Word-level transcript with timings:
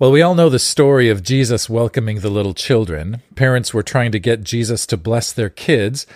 Well, 0.00 0.12
we 0.12 0.22
all 0.22 0.36
know 0.36 0.48
the 0.48 0.60
story 0.60 1.08
of 1.08 1.24
Jesus 1.24 1.68
welcoming 1.68 2.20
the 2.20 2.30
little 2.30 2.54
children. 2.54 3.20
Parents 3.34 3.74
were 3.74 3.82
trying 3.82 4.12
to 4.12 4.20
get 4.20 4.44
Jesus 4.44 4.86
to 4.86 4.96
bless 4.96 5.32
their 5.32 5.48
kids, 5.48 6.06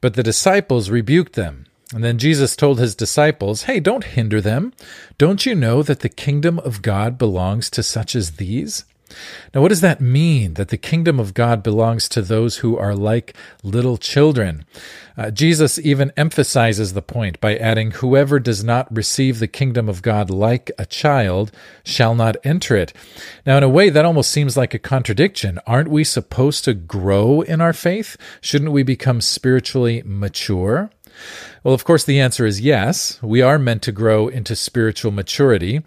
but 0.00 0.14
the 0.14 0.22
disciples 0.22 0.90
rebuked 0.90 1.32
them. 1.32 1.66
And 1.92 2.04
then 2.04 2.18
Jesus 2.18 2.54
told 2.54 2.78
his 2.78 2.94
disciples, 2.94 3.64
Hey, 3.64 3.80
don't 3.80 4.04
hinder 4.04 4.40
them. 4.40 4.72
Don't 5.18 5.44
you 5.44 5.56
know 5.56 5.82
that 5.82 6.00
the 6.00 6.08
kingdom 6.08 6.60
of 6.60 6.82
God 6.82 7.18
belongs 7.18 7.68
to 7.70 7.82
such 7.82 8.14
as 8.14 8.36
these? 8.36 8.84
Now, 9.54 9.60
what 9.60 9.68
does 9.68 9.80
that 9.80 10.00
mean 10.00 10.54
that 10.54 10.68
the 10.68 10.76
kingdom 10.76 11.20
of 11.20 11.34
God 11.34 11.62
belongs 11.62 12.08
to 12.10 12.22
those 12.22 12.58
who 12.58 12.76
are 12.76 12.94
like 12.94 13.34
little 13.62 13.96
children? 13.96 14.64
Uh, 15.16 15.30
Jesus 15.30 15.78
even 15.78 16.12
emphasizes 16.16 16.92
the 16.92 17.02
point 17.02 17.40
by 17.40 17.56
adding, 17.56 17.90
Whoever 17.90 18.38
does 18.38 18.64
not 18.64 18.94
receive 18.94 19.38
the 19.38 19.48
kingdom 19.48 19.88
of 19.88 20.02
God 20.02 20.30
like 20.30 20.70
a 20.78 20.86
child 20.86 21.52
shall 21.84 22.14
not 22.14 22.36
enter 22.44 22.76
it. 22.76 22.92
Now, 23.44 23.58
in 23.58 23.62
a 23.62 23.68
way, 23.68 23.90
that 23.90 24.04
almost 24.04 24.30
seems 24.30 24.56
like 24.56 24.74
a 24.74 24.78
contradiction. 24.78 25.58
Aren't 25.66 25.90
we 25.90 26.04
supposed 26.04 26.64
to 26.64 26.74
grow 26.74 27.42
in 27.42 27.60
our 27.60 27.72
faith? 27.72 28.16
Shouldn't 28.40 28.72
we 28.72 28.82
become 28.82 29.20
spiritually 29.20 30.02
mature? 30.04 30.90
Well, 31.62 31.74
of 31.74 31.84
course, 31.84 32.04
the 32.04 32.20
answer 32.20 32.46
is 32.46 32.60
yes. 32.60 33.22
We 33.22 33.42
are 33.42 33.58
meant 33.58 33.82
to 33.82 33.92
grow 33.92 34.28
into 34.28 34.56
spiritual 34.56 35.12
maturity. 35.12 35.82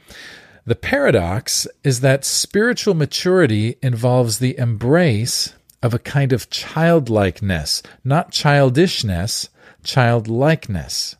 The 0.67 0.75
paradox 0.75 1.67
is 1.83 1.99
that 1.99 2.25
spiritual 2.25 2.95
maturity 2.95 3.77
involves 3.83 4.39
the 4.39 4.57
embrace 4.57 5.53
of 5.83 5.93
a 5.93 5.99
kind 5.99 6.33
of 6.33 6.49
childlikeness, 6.49 7.83
not 8.03 8.31
childishness, 8.31 9.49
childlikeness. 9.83 11.17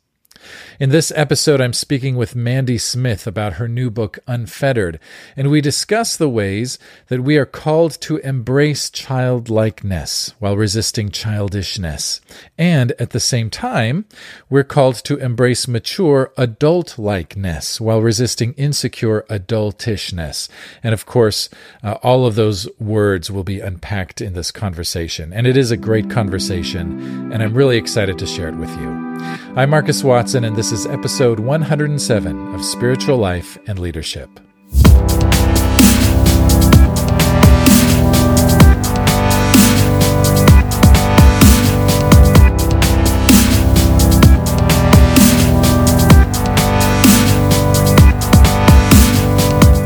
In 0.80 0.90
this 0.90 1.12
episode, 1.16 1.62
I'm 1.62 1.74
speaking 1.74 2.16
with 2.16 2.36
Mandy 2.36 2.78
Smith 2.78 3.26
about 3.26 3.54
her 3.54 3.68
new 3.68 3.90
book, 3.90 4.20
Unfettered, 4.28 5.00
and 5.38 5.50
we 5.50 5.62
discuss 5.62 6.18
the 6.18 6.30
ways 6.30 6.78
that 7.08 7.24
we 7.24 7.38
are 7.38 7.46
called 7.46 8.00
to 8.02 8.18
embrace 8.18 8.90
childlikeness 8.90 10.34
while 10.40 10.58
resisting 10.58 11.10
childishness. 11.10 12.22
And 12.58 12.92
at 13.00 13.12
the 13.12 13.20
same 13.20 13.50
time, 13.50 14.06
we're 14.50 14.64
called 14.64 14.96
to 15.06 15.18
embrace 15.18 15.68
mature 15.68 16.34
adult 16.38 16.98
likeness 17.00 17.80
while 17.80 18.02
resisting 18.02 18.54
insecure 18.54 19.26
adultishness. 19.30 20.50
And 20.84 20.94
of 20.94 21.06
course, 21.06 21.50
uh, 21.84 21.94
all 22.04 22.26
of 22.26 22.36
those 22.36 22.68
words 22.80 23.32
will 23.32 23.44
be 23.44 23.60
unpacked 23.60 24.22
in 24.22 24.34
this 24.34 24.52
conversation. 24.52 25.32
And 25.32 25.48
it 25.48 25.58
is 25.58 25.72
a 25.72 25.78
great 25.78 26.10
conversation, 26.10 27.32
and 27.32 27.42
I'm 27.42 27.54
really 27.54 27.78
excited 27.78 28.18
to 28.20 28.26
share 28.26 28.50
it 28.50 28.56
with 28.56 28.76
you. 28.78 29.05
I'm 29.18 29.70
Marcus 29.70 30.04
Watson, 30.04 30.44
and 30.44 30.56
this 30.56 30.72
is 30.74 30.86
episode 30.86 31.40
107 31.40 32.54
of 32.54 32.66
Spiritual 32.66 33.18
Life 33.18 33.58
and 33.68 33.80
Leadership. 33.80 34.30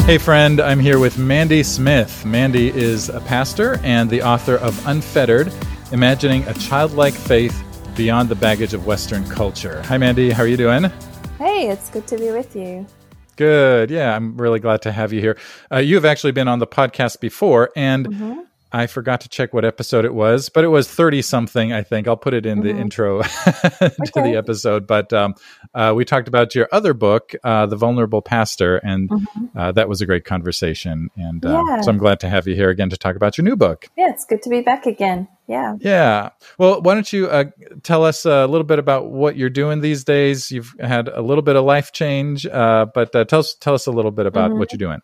Hey, 0.06 0.18
friend, 0.18 0.60
I'm 0.60 0.80
here 0.80 0.98
with 0.98 1.20
Mandy 1.20 1.62
Smith. 1.62 2.26
Mandy 2.26 2.70
is 2.70 3.10
a 3.10 3.20
pastor 3.22 3.80
and 3.84 4.10
the 4.10 4.24
author 4.24 4.56
of 4.56 4.84
Unfettered 4.88 5.54
Imagining 5.92 6.44
a 6.48 6.54
Childlike 6.54 7.14
Faith 7.14 7.64
beyond 8.00 8.30
the 8.30 8.36
baggage 8.36 8.74
of 8.74 8.86
Western 8.86 9.28
culture. 9.28 9.82
Hi, 9.88 9.98
Mandy. 9.98 10.32
How 10.32 10.44
are 10.44 10.48
you 10.48 10.56
doing? 10.56 10.86
Hey, 11.38 11.68
it's 11.68 11.90
good 11.90 12.08
to 12.08 12.18
be 12.18 12.32
with 12.32 12.56
you. 12.56 12.88
Good. 13.36 13.92
Yeah, 13.92 14.16
I'm 14.16 14.38
really 14.38 14.62
glad 14.62 14.82
to 14.84 14.94
have 14.94 15.12
you 15.12 15.20
here. 15.20 15.38
Uh, 15.70 15.80
you 15.80 15.96
have 15.96 16.06
actually 16.06 16.32
been 16.32 16.48
on 16.48 16.60
the 16.60 16.66
podcast 16.66 17.20
before, 17.20 17.72
and 17.76 18.08
mm-hmm. 18.08 18.40
I 18.72 18.88
forgot 18.88 19.22
to 19.22 19.30
check 19.30 19.54
what 19.54 19.66
episode 19.66 20.06
it 20.06 20.14
was, 20.14 20.50
but 20.50 20.64
it 20.64 20.68
was 20.68 20.88
30 20.88 21.22
something, 21.24 21.74
I 21.74 21.82
think. 21.82 22.08
I'll 22.08 22.18
put 22.18 22.34
it 22.34 22.46
in 22.46 22.62
mm-hmm. 22.62 22.68
the 22.78 22.82
intro 22.82 23.22
to 23.24 23.94
okay. 24.18 24.32
the 24.32 24.36
episode. 24.38 24.86
But 24.86 25.12
um, 25.12 25.36
uh, 25.74 25.94
we 25.96 26.06
talked 26.06 26.28
about 26.28 26.54
your 26.54 26.68
other 26.72 26.94
book, 26.94 27.34
uh, 27.44 27.66
The 27.66 27.76
Vulnerable 27.76 28.22
Pastor, 28.22 28.78
and 28.78 29.10
mm-hmm. 29.10 29.58
uh, 29.58 29.72
that 29.72 29.90
was 29.90 30.02
a 30.02 30.06
great 30.06 30.24
conversation. 30.24 31.10
And 31.16 31.44
uh, 31.46 31.64
yeah. 31.68 31.82
so 31.82 31.90
I'm 31.90 31.98
glad 31.98 32.20
to 32.22 32.30
have 32.30 32.48
you 32.48 32.56
here 32.56 32.70
again 32.70 32.90
to 32.92 32.98
talk 32.98 33.16
about 33.16 33.38
your 33.38 33.46
new 33.46 33.56
book. 33.56 33.88
Yeah, 33.98 34.10
it's 34.10 34.26
good 34.26 34.42
to 34.44 34.50
be 34.50 34.62
back 34.62 34.86
again. 34.86 35.28
Yeah. 35.48 35.76
Yeah. 35.80 36.30
Well, 36.60 36.82
why 36.82 36.94
don't 36.94 37.12
you 37.12 37.28
uh, 37.28 37.46
tell 37.82 38.06
us 38.06 38.26
a 38.26 38.46
little 38.46 38.66
bit 38.66 38.78
about 38.78 39.10
what 39.10 39.36
you're 39.36 39.50
doing 39.50 39.82
these 39.82 40.04
days? 40.04 40.52
You've 40.52 40.76
had 40.80 41.08
a 41.08 41.24
little 41.24 41.42
bit 41.42 41.56
of 41.56 41.66
life 41.66 41.92
change, 41.92 42.46
uh, 42.46 42.86
but 42.94 43.12
tell 43.28 43.40
us 43.40 43.56
tell 43.56 43.74
us 43.74 43.88
a 43.88 43.92
little 43.92 44.12
bit 44.12 44.28
about 44.28 44.52
mm-hmm. 44.52 44.60
what 44.60 44.72
you're 44.72 44.78
doing. 44.78 45.02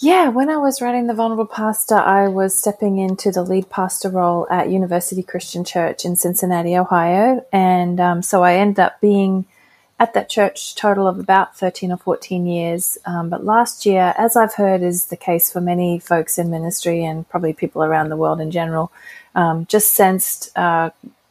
Yeah, 0.00 0.28
when 0.28 0.48
I 0.48 0.58
was 0.58 0.80
writing 0.80 1.08
The 1.08 1.14
Vulnerable 1.14 1.44
Pastor, 1.44 1.96
I 1.96 2.28
was 2.28 2.56
stepping 2.56 2.98
into 2.98 3.32
the 3.32 3.42
lead 3.42 3.68
pastor 3.68 4.08
role 4.08 4.46
at 4.48 4.70
University 4.70 5.24
Christian 5.24 5.64
Church 5.64 6.04
in 6.04 6.14
Cincinnati, 6.14 6.76
Ohio. 6.76 7.44
And 7.52 7.98
um, 7.98 8.22
so 8.22 8.44
I 8.44 8.54
ended 8.54 8.78
up 8.78 9.00
being 9.00 9.46
at 9.98 10.14
that 10.14 10.28
church 10.28 10.76
total 10.76 11.08
of 11.08 11.18
about 11.18 11.56
13 11.56 11.90
or 11.90 11.96
14 11.96 12.46
years. 12.46 12.96
Um, 13.06 13.28
but 13.28 13.44
last 13.44 13.84
year, 13.84 14.14
as 14.16 14.36
I've 14.36 14.54
heard 14.54 14.82
is 14.82 15.06
the 15.06 15.16
case 15.16 15.50
for 15.50 15.60
many 15.60 15.98
folks 15.98 16.38
in 16.38 16.48
ministry 16.48 17.04
and 17.04 17.28
probably 17.28 17.52
people 17.52 17.82
around 17.82 18.08
the 18.08 18.16
world 18.16 18.40
in 18.40 18.52
general, 18.52 18.92
um, 19.34 19.66
just 19.66 19.94
sensed 19.94 20.56
uh, 20.56 20.90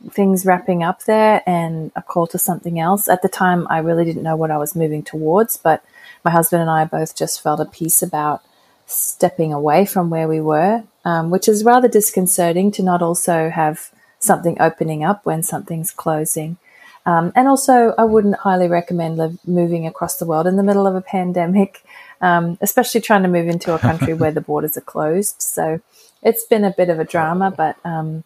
things 0.09 0.45
wrapping 0.45 0.83
up 0.83 1.05
there 1.05 1.41
and 1.45 1.93
a 1.95 2.01
call 2.01 2.27
to 2.27 2.37
something 2.37 2.81
else. 2.81 3.07
At 3.07 3.21
the 3.21 3.29
time, 3.29 3.65
I 3.69 3.77
really 3.77 4.03
didn't 4.03 4.23
know 4.23 4.35
what 4.35 4.51
I 4.51 4.57
was 4.57 4.75
moving 4.75 5.03
towards, 5.03 5.55
but 5.55 5.85
my 6.25 6.31
husband 6.31 6.61
and 6.61 6.69
I 6.69 6.83
both 6.83 7.15
just 7.15 7.41
felt 7.41 7.61
a 7.61 7.65
peace 7.65 8.01
about 8.01 8.43
stepping 8.87 9.53
away 9.53 9.85
from 9.85 10.09
where 10.09 10.27
we 10.27 10.41
were, 10.41 10.83
um, 11.05 11.29
which 11.29 11.47
is 11.47 11.63
rather 11.63 11.87
disconcerting 11.87 12.71
to 12.71 12.81
not 12.81 13.01
also 13.01 13.49
have 13.49 13.91
something 14.19 14.59
opening 14.59 15.03
up 15.03 15.25
when 15.25 15.43
something's 15.43 15.91
closing. 15.91 16.57
Um, 17.05 17.31
and 17.35 17.47
also, 17.47 17.93
I 17.97 18.03
wouldn't 18.03 18.37
highly 18.37 18.67
recommend 18.67 19.17
live, 19.17 19.37
moving 19.45 19.85
across 19.85 20.17
the 20.17 20.25
world 20.25 20.47
in 20.47 20.57
the 20.57 20.63
middle 20.63 20.87
of 20.87 20.95
a 20.95 21.01
pandemic, 21.01 21.83
um, 22.19 22.57
especially 22.61 22.99
trying 23.01 23.23
to 23.23 23.29
move 23.29 23.47
into 23.47 23.73
a 23.73 23.79
country 23.79 24.13
where 24.21 24.31
the 24.31 24.41
borders 24.41 24.75
are 24.75 24.81
closed. 24.81 25.41
So 25.41 25.79
it's 26.23 26.45
been 26.45 26.63
a 26.63 26.73
bit 26.75 26.89
of 26.89 26.99
a 26.99 27.05
drama, 27.05 27.51
but 27.51 27.77
um, 27.85 28.23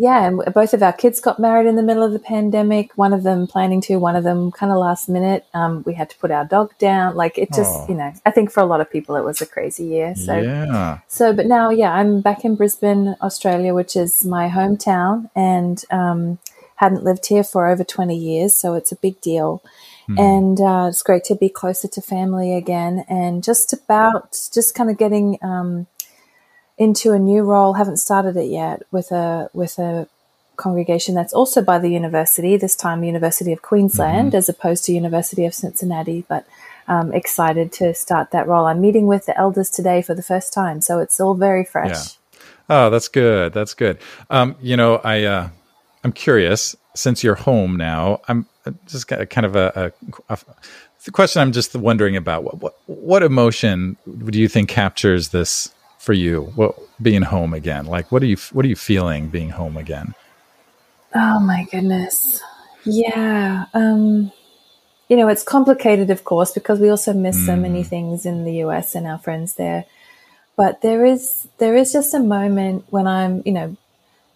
yeah, 0.00 0.28
and 0.28 0.54
both 0.54 0.74
of 0.74 0.82
our 0.82 0.92
kids 0.92 1.20
got 1.20 1.40
married 1.40 1.66
in 1.66 1.74
the 1.74 1.82
middle 1.82 2.04
of 2.04 2.12
the 2.12 2.20
pandemic. 2.20 2.96
One 2.96 3.12
of 3.12 3.24
them 3.24 3.48
planning 3.48 3.80
to, 3.82 3.96
one 3.96 4.14
of 4.14 4.22
them 4.22 4.52
kind 4.52 4.70
of 4.70 4.78
last 4.78 5.08
minute. 5.08 5.44
Um, 5.54 5.82
we 5.84 5.94
had 5.94 6.08
to 6.10 6.18
put 6.18 6.30
our 6.30 6.44
dog 6.44 6.72
down. 6.78 7.16
Like 7.16 7.36
it 7.36 7.52
just, 7.52 7.74
oh. 7.74 7.86
you 7.88 7.96
know, 7.96 8.12
I 8.24 8.30
think 8.30 8.52
for 8.52 8.60
a 8.60 8.64
lot 8.64 8.80
of 8.80 8.88
people 8.88 9.16
it 9.16 9.24
was 9.24 9.40
a 9.40 9.46
crazy 9.46 9.86
year. 9.86 10.14
So, 10.14 10.38
yeah. 10.38 11.00
So, 11.08 11.32
but 11.32 11.46
now, 11.46 11.70
yeah, 11.70 11.92
I'm 11.92 12.20
back 12.20 12.44
in 12.44 12.54
Brisbane, 12.54 13.16
Australia, 13.20 13.74
which 13.74 13.96
is 13.96 14.24
my 14.24 14.48
hometown, 14.48 15.30
and 15.34 15.82
um, 15.90 16.38
hadn't 16.76 17.02
lived 17.02 17.26
here 17.26 17.42
for 17.42 17.66
over 17.66 17.82
20 17.82 18.16
years, 18.16 18.54
so 18.54 18.74
it's 18.74 18.92
a 18.92 18.96
big 18.96 19.20
deal. 19.20 19.64
Mm. 20.08 20.20
And 20.20 20.60
uh, 20.60 20.86
it's 20.90 21.02
great 21.02 21.24
to 21.24 21.34
be 21.34 21.48
closer 21.48 21.88
to 21.88 22.00
family 22.00 22.54
again, 22.54 23.04
and 23.08 23.42
just 23.42 23.72
about 23.72 24.30
just 24.54 24.76
kind 24.76 24.90
of 24.90 24.96
getting. 24.96 25.38
Um, 25.42 25.88
into 26.78 27.12
a 27.12 27.18
new 27.18 27.42
role. 27.42 27.74
Haven't 27.74 27.98
started 27.98 28.36
it 28.36 28.50
yet 28.50 28.82
with 28.90 29.10
a 29.12 29.50
with 29.52 29.78
a 29.78 30.08
congregation 30.56 31.14
that's 31.14 31.32
also 31.32 31.62
by 31.62 31.78
the 31.78 31.88
university. 31.88 32.56
This 32.56 32.76
time, 32.76 33.04
University 33.04 33.52
of 33.52 33.62
Queensland, 33.62 34.28
mm-hmm. 34.28 34.36
as 34.36 34.48
opposed 34.48 34.84
to 34.84 34.92
University 34.92 35.44
of 35.44 35.54
Cincinnati. 35.54 36.24
But 36.28 36.46
um, 36.86 37.12
excited 37.12 37.72
to 37.72 37.94
start 37.94 38.30
that 38.30 38.46
role. 38.46 38.66
I'm 38.66 38.80
meeting 38.80 39.06
with 39.06 39.26
the 39.26 39.38
elders 39.38 39.70
today 39.70 40.02
for 40.02 40.14
the 40.14 40.22
first 40.22 40.52
time, 40.52 40.80
so 40.80 40.98
it's 41.00 41.20
all 41.20 41.34
very 41.34 41.64
fresh. 41.64 41.90
Yeah. 41.90 42.04
Oh, 42.70 42.90
that's 42.90 43.08
good. 43.08 43.52
That's 43.52 43.74
good. 43.74 43.98
Um, 44.30 44.56
you 44.60 44.76
know, 44.76 44.96
I 44.96 45.24
uh, 45.24 45.48
I'm 46.04 46.12
curious 46.12 46.76
since 46.94 47.22
you're 47.22 47.34
home 47.34 47.76
now. 47.76 48.20
I'm 48.28 48.46
just 48.86 49.08
kind 49.08 49.46
of 49.46 49.56
a, 49.56 49.92
a, 50.28 50.34
a 50.34 50.38
the 51.04 51.10
question 51.10 51.40
I'm 51.40 51.52
just 51.52 51.74
wondering 51.74 52.16
about 52.16 52.44
what, 52.44 52.60
what 52.60 52.78
what 52.86 53.22
emotion 53.22 53.96
do 54.26 54.38
you 54.38 54.48
think 54.48 54.68
captures 54.68 55.30
this 55.30 55.72
for 56.08 56.14
you? 56.14 56.50
What 56.54 56.74
being 57.02 57.20
home 57.20 57.52
again? 57.52 57.84
Like, 57.84 58.10
what 58.10 58.22
are 58.22 58.30
you 58.32 58.38
what 58.54 58.64
are 58.64 58.68
you 58.68 58.76
feeling 58.76 59.28
being 59.28 59.50
home 59.50 59.76
again? 59.76 60.14
Oh 61.14 61.38
my 61.38 61.66
goodness, 61.70 62.42
yeah. 62.86 63.66
Um, 63.74 64.32
you 65.10 65.16
know, 65.18 65.28
it's 65.28 65.42
complicated, 65.42 66.08
of 66.08 66.24
course, 66.24 66.50
because 66.50 66.80
we 66.80 66.88
also 66.88 67.12
miss 67.12 67.36
mm. 67.36 67.44
so 67.44 67.56
many 67.56 67.82
mm. 67.82 67.86
things 67.86 68.24
in 68.24 68.44
the 68.44 68.54
US 68.64 68.94
and 68.94 69.06
our 69.06 69.18
friends 69.18 69.56
there. 69.56 69.84
But 70.56 70.80
there 70.80 71.04
is 71.04 71.46
there 71.58 71.76
is 71.76 71.92
just 71.92 72.14
a 72.14 72.20
moment 72.20 72.86
when 72.88 73.06
I'm, 73.06 73.42
you 73.44 73.52
know, 73.52 73.76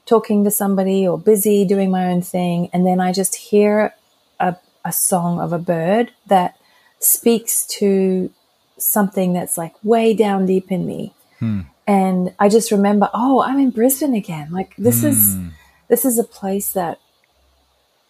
talking 0.04 0.44
to 0.44 0.50
somebody 0.50 1.08
or 1.08 1.16
busy 1.18 1.64
doing 1.64 1.90
my 1.90 2.12
own 2.12 2.20
thing, 2.20 2.68
and 2.74 2.84
then 2.84 3.00
I 3.00 3.14
just 3.14 3.34
hear 3.34 3.94
a, 4.38 4.56
a 4.84 4.92
song 4.92 5.40
of 5.40 5.54
a 5.54 5.58
bird 5.74 6.12
that 6.26 6.58
speaks 6.98 7.66
to 7.78 8.28
something 8.76 9.32
that's 9.32 9.56
like 9.56 9.74
way 9.82 10.12
down 10.12 10.44
deep 10.44 10.70
in 10.70 10.84
me. 10.84 11.14
Hmm. 11.42 11.62
And 11.88 12.32
I 12.38 12.48
just 12.48 12.70
remember, 12.70 13.10
oh, 13.12 13.42
I'm 13.42 13.58
in 13.58 13.70
Brisbane 13.70 14.14
again. 14.14 14.52
Like 14.52 14.76
this 14.76 15.02
is 15.02 15.34
hmm. 15.34 15.48
this 15.88 16.04
is 16.04 16.16
a 16.16 16.24
place 16.24 16.70
that 16.72 17.00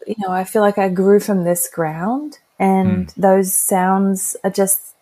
you 0.06 0.16
know, 0.18 0.30
I 0.30 0.44
feel 0.44 0.60
like 0.60 0.76
I 0.76 0.90
grew 0.90 1.18
from 1.18 1.44
this 1.44 1.66
ground 1.66 2.38
and 2.58 3.10
hmm. 3.10 3.20
those 3.20 3.54
sounds 3.54 4.36
are 4.44 4.50
just 4.50 4.94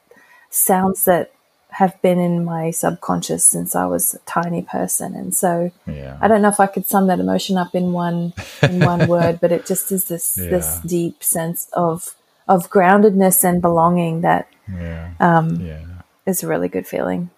sounds 0.50 1.06
that 1.06 1.32
have 1.70 2.00
been 2.02 2.20
in 2.20 2.44
my 2.44 2.70
subconscious 2.70 3.42
since 3.42 3.74
I 3.74 3.86
was 3.86 4.14
a 4.14 4.18
tiny 4.26 4.62
person, 4.62 5.16
and 5.16 5.34
so 5.34 5.72
Yeah. 5.86 6.16
I 6.20 6.28
don't 6.28 6.42
know 6.42 6.48
if 6.48 6.60
I 6.60 6.68
could 6.68 6.86
sum 6.86 7.08
that 7.08 7.18
emotion 7.18 7.56
up 7.56 7.74
in 7.74 7.92
one 7.92 8.32
in 8.62 8.78
one 8.78 9.08
word, 9.14 9.40
but 9.40 9.50
it 9.50 9.66
just 9.66 9.90
is 9.90 10.04
this 10.04 10.34
this 10.34 10.78
deep 10.86 11.24
sense 11.24 11.68
of 11.72 12.14
of 12.46 12.70
groundedness 12.70 13.42
and 13.42 13.60
belonging 13.60 14.20
that 14.20 14.46
Yeah. 14.72 15.14
um, 15.18 15.56
Yeah. 15.60 16.02
is 16.26 16.44
a 16.44 16.46
really 16.46 16.68
good 16.68 16.86
feeling. 16.86 17.30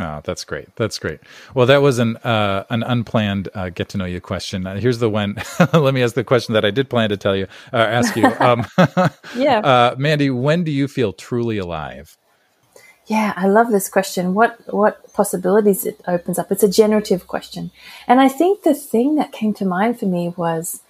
Oh, 0.00 0.20
that's 0.24 0.44
great. 0.44 0.74
That's 0.76 0.98
great. 0.98 1.20
Well, 1.54 1.66
that 1.66 1.82
was 1.82 1.98
an 1.98 2.16
uh, 2.18 2.64
an 2.70 2.82
unplanned 2.82 3.48
uh, 3.54 3.70
get 3.70 3.88
to 3.90 3.98
know 3.98 4.04
you 4.06 4.20
question. 4.20 4.66
Uh, 4.66 4.76
here's 4.78 4.98
the 4.98 5.10
one. 5.10 5.36
Let 5.72 5.94
me 5.94 6.02
ask 6.02 6.14
the 6.14 6.24
question 6.24 6.54
that 6.54 6.64
I 6.64 6.70
did 6.70 6.90
plan 6.90 7.10
to 7.10 7.16
tell 7.16 7.36
you, 7.36 7.46
uh, 7.72 7.76
ask 7.78 8.16
you. 8.16 8.36
Um, 8.40 8.66
Yeah. 9.32 9.62
uh, 9.62 9.94
Mandy, 9.98 10.30
when 10.30 10.64
do 10.64 10.72
you 10.72 10.88
feel 10.88 11.12
truly 11.12 11.58
alive? 11.58 12.18
Yeah, 13.06 13.34
I 13.36 13.48
love 13.48 13.70
this 13.70 13.88
question. 13.88 14.34
What 14.34 14.58
what 14.72 15.12
possibilities 15.12 15.86
it 15.86 16.00
opens 16.08 16.38
up? 16.38 16.52
It's 16.52 16.62
a 16.62 16.68
generative 16.70 17.26
question. 17.28 17.70
And 18.08 18.20
I 18.20 18.28
think 18.28 18.62
the 18.62 18.74
thing 18.74 19.16
that 19.16 19.32
came 19.32 19.54
to 19.54 19.64
mind 19.66 20.00
for 20.00 20.06
me 20.06 20.34
was 20.36 20.82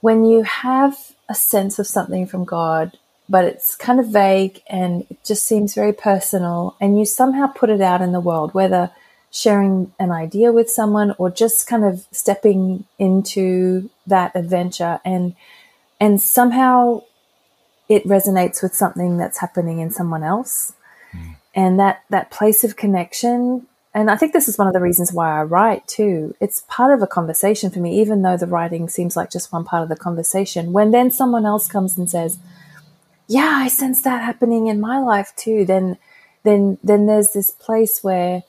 when 0.00 0.24
you 0.24 0.44
have 0.44 1.14
a 1.28 1.34
sense 1.34 1.78
of 1.78 1.86
something 1.86 2.26
from 2.26 2.44
God, 2.44 2.98
but 3.28 3.44
it's 3.44 3.74
kind 3.74 3.98
of 3.98 4.08
vague 4.08 4.62
and 4.68 5.06
it 5.10 5.24
just 5.24 5.44
seems 5.44 5.74
very 5.74 5.92
personal. 5.92 6.76
And 6.80 6.98
you 6.98 7.04
somehow 7.04 7.48
put 7.48 7.70
it 7.70 7.80
out 7.80 8.02
in 8.02 8.12
the 8.12 8.20
world, 8.20 8.54
whether 8.54 8.90
sharing 9.30 9.92
an 9.98 10.10
idea 10.10 10.52
with 10.52 10.70
someone 10.70 11.14
or 11.18 11.30
just 11.30 11.66
kind 11.66 11.84
of 11.84 12.06
stepping 12.12 12.84
into 12.98 13.90
that 14.06 14.32
adventure. 14.34 15.00
And 15.04 15.34
and 16.00 16.20
somehow 16.20 17.02
it 17.88 18.04
resonates 18.04 18.62
with 18.62 18.74
something 18.74 19.16
that's 19.16 19.38
happening 19.38 19.80
in 19.80 19.90
someone 19.90 20.22
else. 20.22 20.72
Hmm. 21.12 21.32
And 21.54 21.80
that 21.80 22.04
that 22.10 22.30
place 22.30 22.64
of 22.64 22.76
connection 22.76 23.66
and 23.94 24.10
i 24.10 24.16
think 24.16 24.34
this 24.34 24.46
is 24.46 24.58
one 24.58 24.66
of 24.68 24.74
the 24.74 24.80
reasons 24.80 25.12
why 25.12 25.40
i 25.40 25.42
write 25.42 25.88
too. 25.88 26.34
It's 26.40 26.64
part 26.68 26.92
of 26.92 27.02
a 27.02 27.06
conversation 27.06 27.70
for 27.70 27.80
me 27.80 27.98
even 28.00 28.22
though 28.22 28.36
the 28.36 28.46
writing 28.46 28.88
seems 28.88 29.16
like 29.16 29.32
just 29.32 29.52
one 29.52 29.64
part 29.64 29.82
of 29.82 29.88
the 29.88 29.96
conversation. 29.96 30.72
When 30.72 30.92
then 30.92 31.10
someone 31.10 31.46
else 31.46 31.66
comes 31.66 31.98
and 31.98 32.08
says 32.08 32.38
yeah 33.28 33.58
i 33.64 33.68
sense 33.68 34.02
that 34.02 34.22
happening 34.22 34.66
in 34.68 34.80
my 34.80 34.98
life 34.98 35.32
too. 35.36 35.64
Then 35.64 35.96
then 36.44 36.78
then 36.82 37.06
there's 37.06 37.32
this 37.32 37.50
place 37.50 38.04
where 38.04 38.42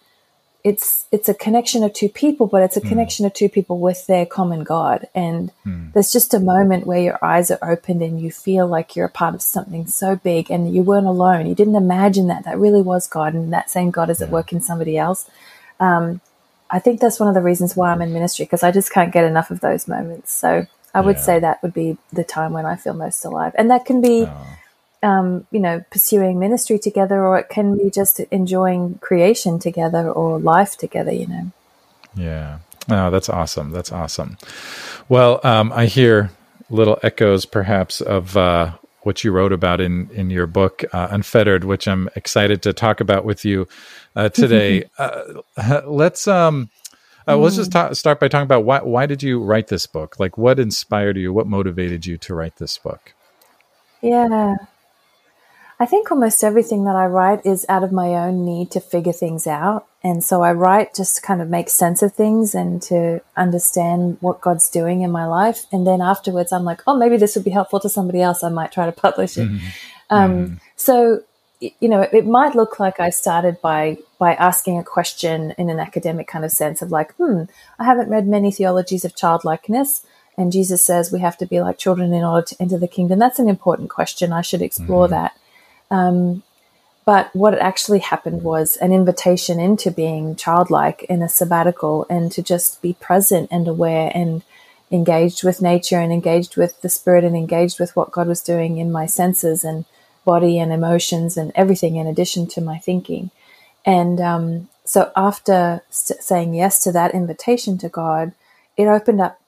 it's 0.64 1.06
it's 1.12 1.30
a 1.30 1.34
connection 1.34 1.84
of 1.84 1.94
two 1.94 2.10
people 2.10 2.46
but 2.48 2.62
it's 2.62 2.76
a 2.78 2.82
connection 2.82 3.26
of 3.26 3.34
two 3.34 3.50
people 3.50 3.80
with 3.80 4.06
their 4.08 4.26
common 4.26 4.64
god. 4.64 5.08
And 5.16 5.52
there's 5.94 6.12
just 6.12 6.34
a 6.34 6.40
moment 6.40 6.86
where 6.86 7.02
your 7.02 7.18
eyes 7.24 7.50
are 7.50 7.60
opened 7.62 8.02
and 8.04 8.20
you 8.22 8.30
feel 8.32 8.68
like 8.68 8.96
you're 8.96 9.08
a 9.08 9.10
part 9.10 9.34
of 9.34 9.42
something 9.42 9.88
so 9.88 10.16
big 10.16 10.52
and 10.52 10.74
you 10.76 10.84
weren't 10.84 11.08
alone. 11.08 11.48
You 11.48 11.56
didn't 11.56 11.76
imagine 11.76 12.28
that. 12.28 12.44
That 12.44 12.60
really 12.60 12.82
was 12.82 13.08
god 13.08 13.34
and 13.34 13.52
that 13.54 13.70
same 13.72 13.90
god 13.92 14.10
is 14.10 14.22
at 14.22 14.30
work 14.30 14.52
in 14.54 14.62
somebody 14.62 14.98
else. 14.98 15.30
Um, 15.80 16.22
i 16.70 16.80
think 16.80 17.00
that's 17.00 17.20
one 17.20 17.30
of 17.30 17.36
the 17.36 17.42
reasons 17.42 17.78
why 17.78 17.92
i'm 17.92 18.02
in 18.02 18.12
ministry 18.12 18.44
because 18.44 18.62
i 18.62 18.72
just 18.72 18.92
can't 18.92 19.14
get 19.14 19.24
enough 19.24 19.50
of 19.52 19.62
those 19.62 19.88
moments. 19.88 20.34
So 20.34 20.68
i 20.94 21.00
would 21.00 21.16
Yeah. 21.16 21.22
say 21.28 21.40
that 21.40 21.62
would 21.64 21.74
be 21.74 21.98
the 22.12 22.26
time 22.26 22.52
when 22.52 22.66
i 22.66 22.76
feel 22.76 22.94
most 22.94 23.24
alive. 23.24 23.54
And 23.58 23.72
that 23.72 23.86
can 23.86 24.02
be 24.02 24.28
um, 25.04 25.46
you 25.52 25.60
know, 25.60 25.84
pursuing 25.92 26.40
ministry 26.40 26.80
together, 26.80 27.26
or 27.26 27.38
it 27.38 27.50
can 27.50 27.78
be 27.78 27.90
just 27.90 28.20
enjoying 28.32 28.96
creation 28.96 29.60
together 29.60 30.10
or 30.10 30.40
life 30.40 30.78
together, 30.78 31.12
you 31.12 31.28
know. 31.28 31.52
Yeah. 32.16 32.60
Oh, 32.90 33.12
that's 33.12 33.30
awesome. 33.30 33.72
That's 33.72 33.92
awesome. 33.92 34.38
Well, 35.10 35.40
um, 35.44 35.72
I 35.74 35.86
hear 35.86 36.32
little 36.70 36.98
echoes, 37.04 37.46
perhaps, 37.46 38.02
of 38.02 38.36
uh, 38.38 38.72
what 39.02 39.24
you 39.24 39.32
wrote 39.32 39.54
about 39.54 39.82
in 39.82 40.10
in 40.12 40.30
your 40.30 40.48
book, 40.48 40.84
uh, 40.94 41.08
Unfettered, 41.12 41.64
which 41.64 41.88
I'm 41.88 42.10
excited 42.16 42.62
to 42.64 42.74
talk 42.74 43.00
about 43.00 43.26
with 43.26 43.46
you 43.46 43.68
uh, 44.16 44.30
today. 44.42 44.90
uh, 44.98 45.42
let's 45.86 46.28
um, 46.28 46.70
uh, 47.28 47.38
let's 47.38 47.58
just 47.58 47.72
ta- 47.72 47.94
start 47.94 48.20
by 48.20 48.28
talking 48.28 48.46
about 48.46 48.64
why 48.64 48.80
why 48.80 49.06
did 49.06 49.22
you 49.22 49.44
write 49.44 49.68
this 49.68 49.86
book? 49.86 50.20
Like, 50.20 50.38
what 50.38 50.60
inspired 50.60 51.18
you? 51.18 51.34
What 51.34 51.48
motivated 51.48 52.06
you 52.06 52.18
to 52.20 52.34
write 52.34 52.56
this 52.56 52.78
book? 52.78 53.14
Yeah. 54.02 54.56
I 55.80 55.86
think 55.86 56.12
almost 56.12 56.44
everything 56.44 56.86
that 56.86 56.96
I 56.96 57.06
write 57.06 57.46
is 57.46 57.66
out 57.70 57.84
of 57.84 57.92
my 57.92 58.08
own 58.16 58.44
need 58.44 58.72
to 58.72 58.80
figure 58.80 59.14
things 59.14 59.46
out. 59.46 59.86
And 60.04 60.24
so 60.24 60.42
I 60.42 60.54
write 60.54 60.96
just 60.96 61.18
to 61.18 61.22
kind 61.22 61.42
of 61.42 61.50
make 61.50 61.70
sense 61.70 62.02
of 62.02 62.14
things 62.14 62.56
and 62.56 62.82
to 62.84 63.22
understand 63.36 64.18
what 64.22 64.42
God's 64.42 64.70
doing 64.70 65.02
in 65.02 65.12
my 65.12 65.26
life. 65.26 65.66
And 65.72 65.86
then 65.86 66.02
afterwards, 66.02 66.52
I'm 66.52 66.64
like, 66.64 66.82
oh, 66.88 66.98
maybe 66.98 67.18
this 67.18 67.36
would 67.36 67.46
be 67.46 67.52
helpful 67.52 67.80
to 67.82 67.90
somebody 67.90 68.22
else. 68.22 68.44
I 68.44 68.50
might 68.50 68.72
try 68.72 68.88
to 68.88 68.92
publish 68.92 69.38
it. 69.38 69.50
Um, 70.10 70.62
so, 70.78 71.22
you 71.60 71.90
know, 71.90 72.02
it, 72.02 72.14
it 72.14 72.26
might 72.26 72.56
look 72.56 72.80
like 72.80 73.00
I 73.00 73.10
started 73.10 73.62
by 73.62 73.98
by 74.18 74.34
asking 74.36 74.80
a 74.80 74.84
question 74.84 75.54
in 75.58 75.70
an 75.70 75.80
academic 75.80 76.28
kind 76.28 76.46
of 76.46 76.52
sense 76.52 76.82
of 76.82 76.92
like, 76.92 77.14
hmm, 77.16 77.44
I 77.78 77.84
haven't 77.84 78.10
read 78.10 78.26
many 78.26 78.52
theologies 78.52 79.06
of 79.06 79.16
childlikeness. 79.16 80.04
And 80.38 80.52
Jesus 80.52 80.84
says 80.84 81.12
we 81.12 81.20
have 81.20 81.38
to 81.40 81.46
be 81.46 81.60
like 81.60 81.78
children 81.78 82.14
in 82.14 82.24
order 82.24 82.46
to 82.46 82.56
enter 82.62 82.78
the 82.78 82.88
kingdom. 82.88 83.20
That's 83.20 83.40
an 83.40 83.50
important 83.50 83.90
question. 83.90 84.32
I 84.32 84.42
should 84.42 84.62
explore 84.62 85.08
that. 85.10 85.36
Um, 85.90 86.44
but 87.06 87.34
what 87.34 87.58
actually 87.58 88.00
happened 88.00 88.44
was 88.44 88.76
an 88.78 88.92
invitation 88.92 89.60
into 89.62 89.92
being 89.92 90.36
childlike 90.36 91.04
in 91.04 91.22
a 91.22 91.30
sabbatical 91.30 92.06
and 92.10 92.32
to 92.34 92.42
just 92.42 92.82
be 92.82 92.94
present 92.94 93.48
and 93.50 93.66
aware 93.68 94.12
and 94.14 94.44
engaged 94.92 95.44
with 95.44 95.62
nature 95.62 96.00
and 96.00 96.12
engaged 96.12 96.58
with 96.58 96.82
the 96.82 96.90
spirit 96.90 97.24
and 97.24 97.36
engaged 97.36 97.80
with 97.80 97.96
what 97.96 98.12
God 98.12 98.28
was 98.28 98.42
doing 98.42 98.78
in 98.78 98.92
my 98.92 99.06
senses 99.06 99.64
and 99.64 99.86
body 100.26 100.60
and 100.60 100.74
emotions 100.74 101.38
and 101.38 101.52
everything 101.56 101.96
in 101.96 102.08
addition 102.08 102.46
to 102.48 102.62
my 102.62 102.78
thinking. 102.78 103.32
And 103.86 104.20
um, 104.20 104.70
so 104.84 105.12
after 105.16 105.82
saying 105.90 106.54
yes 106.54 106.84
to 106.84 106.92
that 106.92 107.14
invitation 107.14 107.78
to 107.78 107.90
God, 107.90 108.34
it 108.76 108.86
opened 108.86 109.22
up 109.22 109.40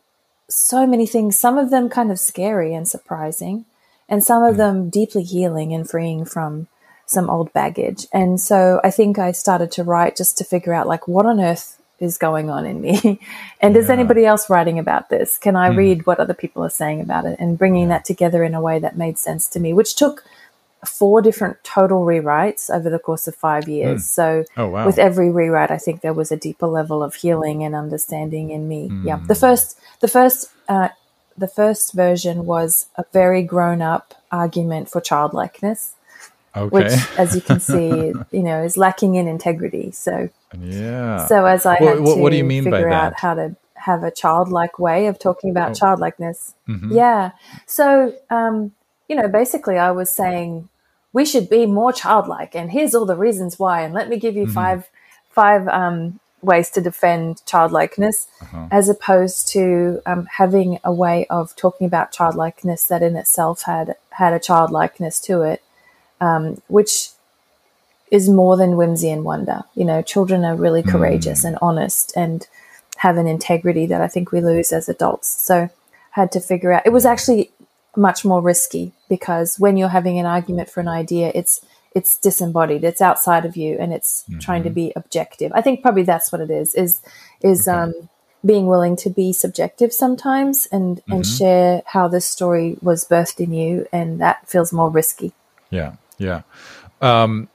so 0.48 0.88
many 0.88 1.06
things, 1.06 1.38
some 1.38 1.58
of 1.58 1.70
them 1.70 1.90
kind 1.90 2.10
of 2.10 2.20
scary 2.20 2.74
and 2.74 2.88
surprising, 2.88 3.66
and 4.10 4.24
some 4.24 4.44
of 4.44 4.56
hmm. 4.56 4.58
them 4.58 4.90
deeply 4.90 5.24
healing 5.24 5.74
and 5.74 5.90
freeing 5.90 6.26
from 6.26 6.68
some 7.06 7.30
old 7.30 7.52
baggage. 7.54 8.06
And 8.12 8.40
so 8.40 8.82
I 8.84 8.92
think 8.92 9.18
I 9.18 9.32
started 9.32 9.72
to 9.74 9.84
write 9.84 10.16
just 10.16 10.38
to 10.40 10.44
figure 10.44 10.74
out 10.74 10.88
like 10.88 11.08
what 11.08 11.26
on 11.26 11.40
earth 11.40 11.82
is 12.00 12.18
going 12.18 12.50
on 12.50 12.66
in 12.66 12.82
me. 12.82 13.20
and 13.62 13.76
is 13.76 13.90
anybody 13.90 14.26
else 14.26 14.50
writing 14.50 14.80
about 14.80 15.10
this? 15.10 15.38
Can 15.38 15.56
I 15.56 15.72
hmm. 15.72 15.78
read 15.78 16.06
what 16.06 16.20
other 16.20 16.34
people 16.34 16.64
are 16.64 16.70
saying 16.70 17.02
about 17.02 17.26
it 17.26 17.38
and 17.40 17.58
bringing 17.58 17.90
that 17.90 18.06
together 18.06 18.44
in 18.44 18.54
a 18.54 18.62
way 18.62 18.80
that 18.80 18.98
made 18.98 19.18
sense 19.18 19.48
to 19.50 19.60
me, 19.60 19.74
which 19.74 19.96
took 19.96 20.24
four 20.86 21.22
different 21.22 21.62
total 21.64 22.06
rewrites 22.06 22.74
over 22.74 22.90
the 22.90 23.00
course 23.00 23.28
of 23.28 23.36
five 23.36 23.66
hmm. 23.66 23.72
years. 23.72 24.10
So 24.10 24.46
Oh, 24.56 24.68
wow. 24.68 24.86
with 24.86 24.98
every 24.98 25.30
rewrite, 25.30 25.72
I 25.72 25.78
think 25.78 26.02
there 26.02 26.14
was 26.14 26.32
a 26.32 26.38
deeper 26.38 26.68
level 26.68 27.04
of 27.04 27.16
healing 27.16 27.64
and 27.64 27.76
understanding 27.76 28.50
in 28.52 28.68
me. 28.68 28.90
Yeah, 29.04 29.19
the 29.28 29.36
first, 29.36 29.80
the 30.00 30.07
first, 30.07 30.50
uh, 30.68 30.90
the 31.40 31.48
first 31.48 31.94
version 31.94 32.46
was 32.46 32.88
a 32.96 33.04
very 33.14 33.42
grown-up 33.44 34.14
argument 34.31 34.90
for 34.90 35.02
childlikeness, 35.02 35.96
Okay. 36.56 36.69
which, 36.69 36.94
as 37.18 37.36
you 37.36 37.42
can 37.42 37.60
see, 37.60 38.14
you 38.31 38.44
know, 38.44 38.62
is 38.64 38.76
lacking 38.78 39.16
in 39.16 39.28
integrity. 39.28 39.92
So, 39.92 40.30
yeah. 40.60 41.26
so 41.28 41.46
as 41.46 41.66
I 41.66 41.78
Well, 41.80 41.90
had 41.96 42.00
what- 42.04 42.16
to 42.16 42.22
what 42.22 42.30
do 42.31 42.38
you 42.38 42.44
mean 42.44 42.64
by 42.66 42.78
figure 42.78 42.90
out 42.92 43.12
that? 43.12 43.19
how 43.19 43.34
to 43.36 43.56
have 43.76 44.04
a 44.04 44.12
childlike 44.12 44.78
way 44.78 45.08
of 45.08 45.18
talking 45.19 45.50
about 45.52 45.72
Oh. 45.72 45.74
childlikeness, 45.74 46.54
Mhm. 46.68 46.94
yeah. 46.94 47.31
So, 47.66 48.14
um, 48.30 48.72
you 49.08 49.16
know, 49.16 49.28
basically, 49.28 49.78
I 49.78 49.92
was 49.92 50.10
saying 50.10 50.68
we 51.14 51.26
should 51.26 51.50
be 51.50 51.66
more 51.66 51.94
childlike, 51.94 52.56
and 52.56 52.72
here's 52.72 52.94
all 52.94 53.06
the 53.06 53.16
reasons 53.16 53.58
why. 53.58 53.81
And 53.81 53.94
let 53.94 54.10
me 54.10 54.18
give 54.18 54.36
you 54.36 54.44
Mm-hmm. 54.44 54.54
five 54.54 54.90
five 55.30 55.68
um, 55.69 56.19
ways 56.42 56.69
to 56.72 56.81
defend 56.81 57.46
childlikeness, 57.46 58.28
Uh-huh. 58.42 58.68
as 58.72 58.90
opposed 58.90 59.48
to 59.50 60.02
um, 60.06 60.28
having 60.38 60.80
a 60.84 60.94
way 60.94 61.26
of 61.30 61.56
talking 61.56 61.86
about 61.88 62.12
childlikeness 62.12 62.86
that 62.86 63.02
in 63.04 63.16
itself 63.16 63.64
had 63.64 63.96
had 64.12 64.34
a 64.34 64.40
childlikeness 64.40 65.19
to 65.22 65.42
it, 65.42 65.62
um, 66.22 66.62
which 66.68 67.10
is 68.12 68.28
more 68.28 68.58
than 68.58 68.76
whimsy 68.78 69.10
and 69.12 69.24
wonder. 69.24 69.64
You 69.76 69.86
know, 69.86 70.02
children 70.02 70.44
are 70.44 70.56
really 70.56 70.81
courageous 70.84 71.44
and 71.44 71.58
honest 71.62 72.14
and 72.16 72.48
have 72.98 73.18
an 73.18 73.28
integrity 73.28 73.86
that 73.86 74.02
I 74.02 74.08
think 74.08 74.31
we 74.31 74.42
lose 74.42 74.72
as 74.72 74.90
adults. 74.90 75.28
So 75.28 75.69
had 76.12 76.31
to 76.31 76.40
figure 76.40 76.72
out 76.74 76.86
it 76.86 76.92
was 76.92 77.06
actually 77.06 77.52
much 77.96 78.26
more 78.26 78.42
risky 78.42 78.92
because 79.08 79.58
when 79.60 79.78
you're 79.78 79.90
having 79.90 80.18
an 80.19 80.26
argument 80.26 80.69
for 80.69 80.80
an 80.80 80.88
idea, 80.88 81.31
it's 81.36 81.64
it's 81.96 82.18
disembodied, 82.18 82.84
it's 82.84 83.02
outside 83.02 83.46
of 83.46 83.58
you 83.58 83.78
and 83.80 83.94
it's 83.94 84.26
trying 84.40 84.64
to 84.64 84.69
be 84.69 84.94
objective. 84.96 85.52
I 85.56 85.62
think 85.62 85.81
probably 85.81 86.04
that's 86.04 86.31
what 86.31 86.42
it 86.42 86.52
is, 86.52 86.76
is 86.76 87.02
is 87.42 87.68
um 87.68 87.94
being 88.46 88.68
willing 88.68 88.96
to 88.96 89.10
be 89.10 89.34
subjective 89.34 89.92
sometimes 89.92 90.66
and 90.72 91.02
and 91.10 91.26
share 91.26 91.81
how 91.86 92.08
this 92.08 92.26
story 92.26 92.78
was 92.81 93.04
birthed 93.06 93.40
in 93.40 93.54
you 93.54 93.86
and 93.92 94.22
that 94.22 94.48
feels 94.48 94.72
more 94.72 94.90
risky. 94.90 95.34
Yeah, 95.69 95.96
yeah. 96.18 96.42
Um, 97.02 97.50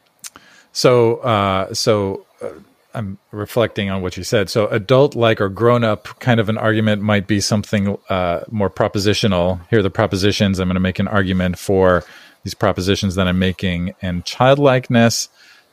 so, 0.73 1.19
uh, 1.19 1.73
so 1.73 2.27
uh, 2.43 2.51
I'm 2.95 3.19
reflecting 3.31 3.91
on 3.91 4.03
what 4.03 4.17
you 4.17 4.25
said. 4.25 4.51
So, 4.51 4.67
adult 4.69 5.15
like 5.15 5.41
or 5.41 5.49
grown 5.49 5.85
up 5.85 6.09
kind 6.21 6.41
of 6.41 6.49
an 6.49 6.59
argument 6.59 7.03
might 7.03 7.27
be 7.27 7.41
something 7.41 7.97
uh, 8.09 8.41
more 8.51 8.71
propositional. 8.71 9.61
Here 9.71 9.81
are 9.81 9.83
the 9.83 9.91
propositions. 9.91 10.59
I'm 10.59 10.69
going 10.69 10.75
to 10.75 10.81
make 10.81 10.99
an 10.99 11.09
argument 11.09 11.59
for 11.59 12.05
these 12.45 12.55
propositions 12.55 13.17
that 13.17 13.27
I'm 13.27 13.39
making. 13.39 13.95
And 14.01 14.25
childlikeness 14.25 15.29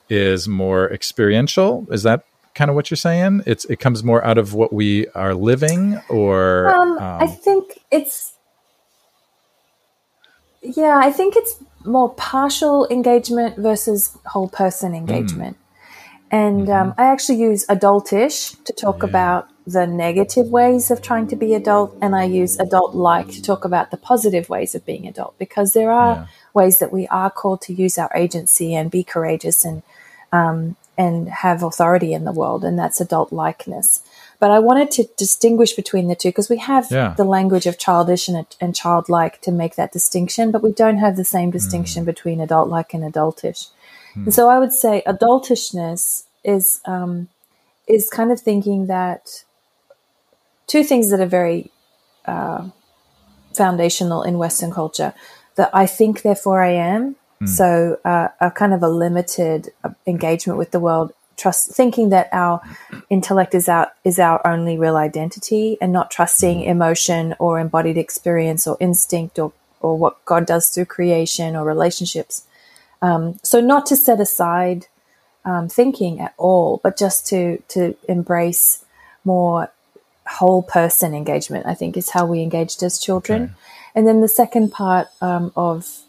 is 0.09 0.47
more 0.47 0.91
experiential. 0.91 1.85
Is 1.91 2.03
that 2.03 2.25
kind 2.55 2.69
of 2.69 2.75
what 2.75 2.89
you're 2.89 2.97
saying? 2.97 3.43
It's 3.45 3.65
it 3.65 3.79
comes 3.79 4.03
more 4.03 4.23
out 4.25 4.37
of 4.37 4.53
what 4.53 4.73
we 4.73 5.07
are 5.09 5.33
living, 5.33 6.01
or 6.09 6.73
um, 6.73 6.97
um, 6.97 7.23
I 7.23 7.27
think 7.27 7.79
it's 7.91 8.33
yeah, 10.61 10.99
I 11.01 11.11
think 11.11 11.35
it's 11.35 11.55
more 11.85 12.13
partial 12.13 12.87
engagement 12.89 13.57
versus 13.57 14.17
whole 14.25 14.49
person 14.49 14.93
engagement. 14.93 15.57
Mm. 15.57 15.61
And 16.33 16.67
mm-hmm. 16.67 16.89
um, 16.89 16.93
I 16.97 17.05
actually 17.05 17.39
use 17.39 17.65
adultish 17.67 18.61
to 18.63 18.73
talk 18.73 18.99
yeah. 18.99 19.09
about 19.09 19.49
the 19.67 19.85
negative 19.85 20.47
ways 20.47 20.89
of 20.89 21.01
trying 21.01 21.27
to 21.27 21.35
be 21.35 21.53
adult, 21.53 21.97
and 22.01 22.15
I 22.15 22.23
use 22.23 22.59
adult 22.59 22.95
like 22.95 23.29
to 23.31 23.41
talk 23.41 23.65
about 23.65 23.91
the 23.91 23.97
positive 23.97 24.49
ways 24.49 24.75
of 24.75 24.85
being 24.85 25.07
adult 25.07 25.37
because 25.37 25.73
there 25.73 25.91
are 25.91 26.15
yeah. 26.15 26.27
Ways 26.53 26.79
that 26.79 26.91
we 26.91 27.07
are 27.07 27.29
called 27.29 27.61
to 27.61 27.73
use 27.73 27.97
our 27.97 28.11
agency 28.15 28.75
and 28.75 28.91
be 28.91 29.03
courageous 29.03 29.65
and 29.65 29.83
um, 30.31 30.75
and 30.97 31.29
have 31.29 31.63
authority 31.63 32.13
in 32.13 32.25
the 32.25 32.31
world, 32.31 32.63
and 32.63 32.77
that's 32.77 33.01
adult 33.01 33.33
likeness. 33.33 34.01
But 34.39 34.51
I 34.51 34.59
wanted 34.59 34.91
to 34.91 35.09
distinguish 35.17 35.73
between 35.73 36.07
the 36.07 36.15
two 36.15 36.29
because 36.29 36.49
we 36.49 36.57
have 36.57 36.87
yeah. 36.89 37.13
the 37.15 37.23
language 37.23 37.65
of 37.65 37.77
childish 37.77 38.27
and, 38.27 38.45
and, 38.59 38.75
childlike 38.75 39.41
to 39.41 39.51
make 39.51 39.75
that 39.75 39.91
distinction, 39.91 40.51
but 40.51 40.63
we 40.63 40.71
don't 40.71 40.97
have 40.97 41.15
the 41.15 41.23
same 41.23 41.51
distinction 41.51 42.03
mm. 42.03 42.07
between 42.07 42.39
adult 42.39 42.69
like 42.69 42.93
and 42.93 43.03
adultish. 43.03 43.69
Mm. 44.15 44.25
And 44.25 44.33
so 44.33 44.49
I 44.49 44.57
would 44.59 44.73
say 44.73 45.03
adultishness 45.05 46.25
is 46.43 46.81
um, 46.85 47.29
is 47.87 48.09
kind 48.09 48.31
of 48.31 48.39
thinking 48.39 48.87
that 48.87 49.43
two 50.67 50.83
things 50.83 51.09
that 51.09 51.19
are 51.19 51.25
very 51.25 51.71
uh, 52.25 52.69
foundational 53.53 54.23
in 54.23 54.37
Western 54.37 54.71
culture 54.71 55.13
that 55.55 55.69
I 55.73 55.85
think, 55.85 56.21
therefore 56.21 56.61
I 56.61 56.71
am. 56.71 57.15
Mm. 57.41 57.49
So 57.49 57.99
uh, 58.05 58.29
a 58.39 58.51
kind 58.51 58.73
of 58.73 58.83
a 58.83 58.89
limited 58.89 59.69
uh, 59.83 59.89
engagement 60.05 60.57
with 60.57 60.71
the 60.71 60.79
world 60.79 61.13
trust 61.41 61.71
thinking 61.71 62.09
that 62.09 62.29
our 62.31 62.61
intellect 63.09 63.55
is 63.55 63.67
our 63.67 63.91
is 64.03 64.19
our 64.19 64.45
only 64.45 64.77
real 64.77 64.95
identity 64.95 65.77
and 65.81 65.91
not 65.91 66.11
trusting 66.11 66.59
mm-hmm. 66.59 66.69
emotion 66.69 67.35
or 67.39 67.59
embodied 67.59 67.97
experience 67.97 68.67
or 68.67 68.77
instinct 68.79 69.39
or 69.39 69.51
or 69.79 69.97
what 69.97 70.23
God 70.25 70.45
does 70.45 70.69
through 70.69 70.85
creation 70.85 71.55
or 71.55 71.65
relationships. 71.65 72.45
Um, 73.01 73.39
so 73.41 73.59
not 73.59 73.87
to 73.87 73.95
set 73.95 74.19
aside 74.19 74.85
um, 75.43 75.67
thinking 75.67 76.19
at 76.19 76.35
all, 76.37 76.79
but 76.83 76.97
just 76.97 77.25
to 77.27 77.63
to 77.69 77.95
embrace 78.07 78.85
more 79.25 79.71
whole 80.27 80.61
person 80.61 81.15
engagement. 81.15 81.65
I 81.65 81.73
think 81.73 81.97
is 81.97 82.11
how 82.11 82.25
we 82.25 82.41
engaged 82.41 82.83
as 82.83 82.99
children. 82.99 83.43
Okay. 83.43 83.53
And 83.95 84.07
then 84.07 84.21
the 84.21 84.27
second 84.27 84.71
part 84.71 85.07
um, 85.21 85.51
of 85.55 86.01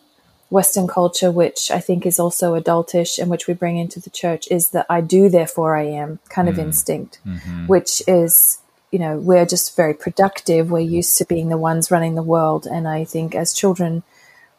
Western 0.50 0.86
culture, 0.86 1.30
which 1.30 1.70
I 1.70 1.80
think 1.80 2.04
is 2.04 2.20
also 2.20 2.58
adultish 2.58 3.18
and 3.18 3.30
which 3.30 3.46
we 3.46 3.54
bring 3.54 3.78
into 3.78 4.00
the 4.00 4.10
church, 4.10 4.46
is 4.50 4.70
that 4.70 4.86
I 4.88 5.00
do, 5.00 5.28
therefore 5.28 5.76
I 5.76 5.84
am 5.84 6.18
kind 6.28 6.48
of 6.48 6.56
mm. 6.56 6.64
instinct, 6.64 7.20
mm-hmm. 7.26 7.66
which 7.66 8.02
is, 8.06 8.58
you 8.90 8.98
know, 8.98 9.16
we're 9.16 9.46
just 9.46 9.74
very 9.76 9.94
productive. 9.94 10.70
We're 10.70 10.80
used 10.80 11.16
to 11.18 11.24
being 11.24 11.48
the 11.48 11.56
ones 11.56 11.90
running 11.90 12.14
the 12.14 12.22
world. 12.22 12.66
And 12.66 12.86
I 12.86 13.04
think 13.04 13.34
as 13.34 13.54
children, 13.54 14.02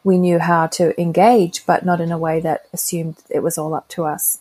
we 0.02 0.18
knew 0.18 0.38
how 0.38 0.66
to 0.66 1.00
engage, 1.00 1.64
but 1.64 1.84
not 1.84 2.00
in 2.00 2.12
a 2.12 2.18
way 2.18 2.40
that 2.40 2.66
assumed 2.72 3.16
it 3.30 3.42
was 3.42 3.56
all 3.56 3.74
up 3.74 3.88
to 3.90 4.04
us. 4.04 4.40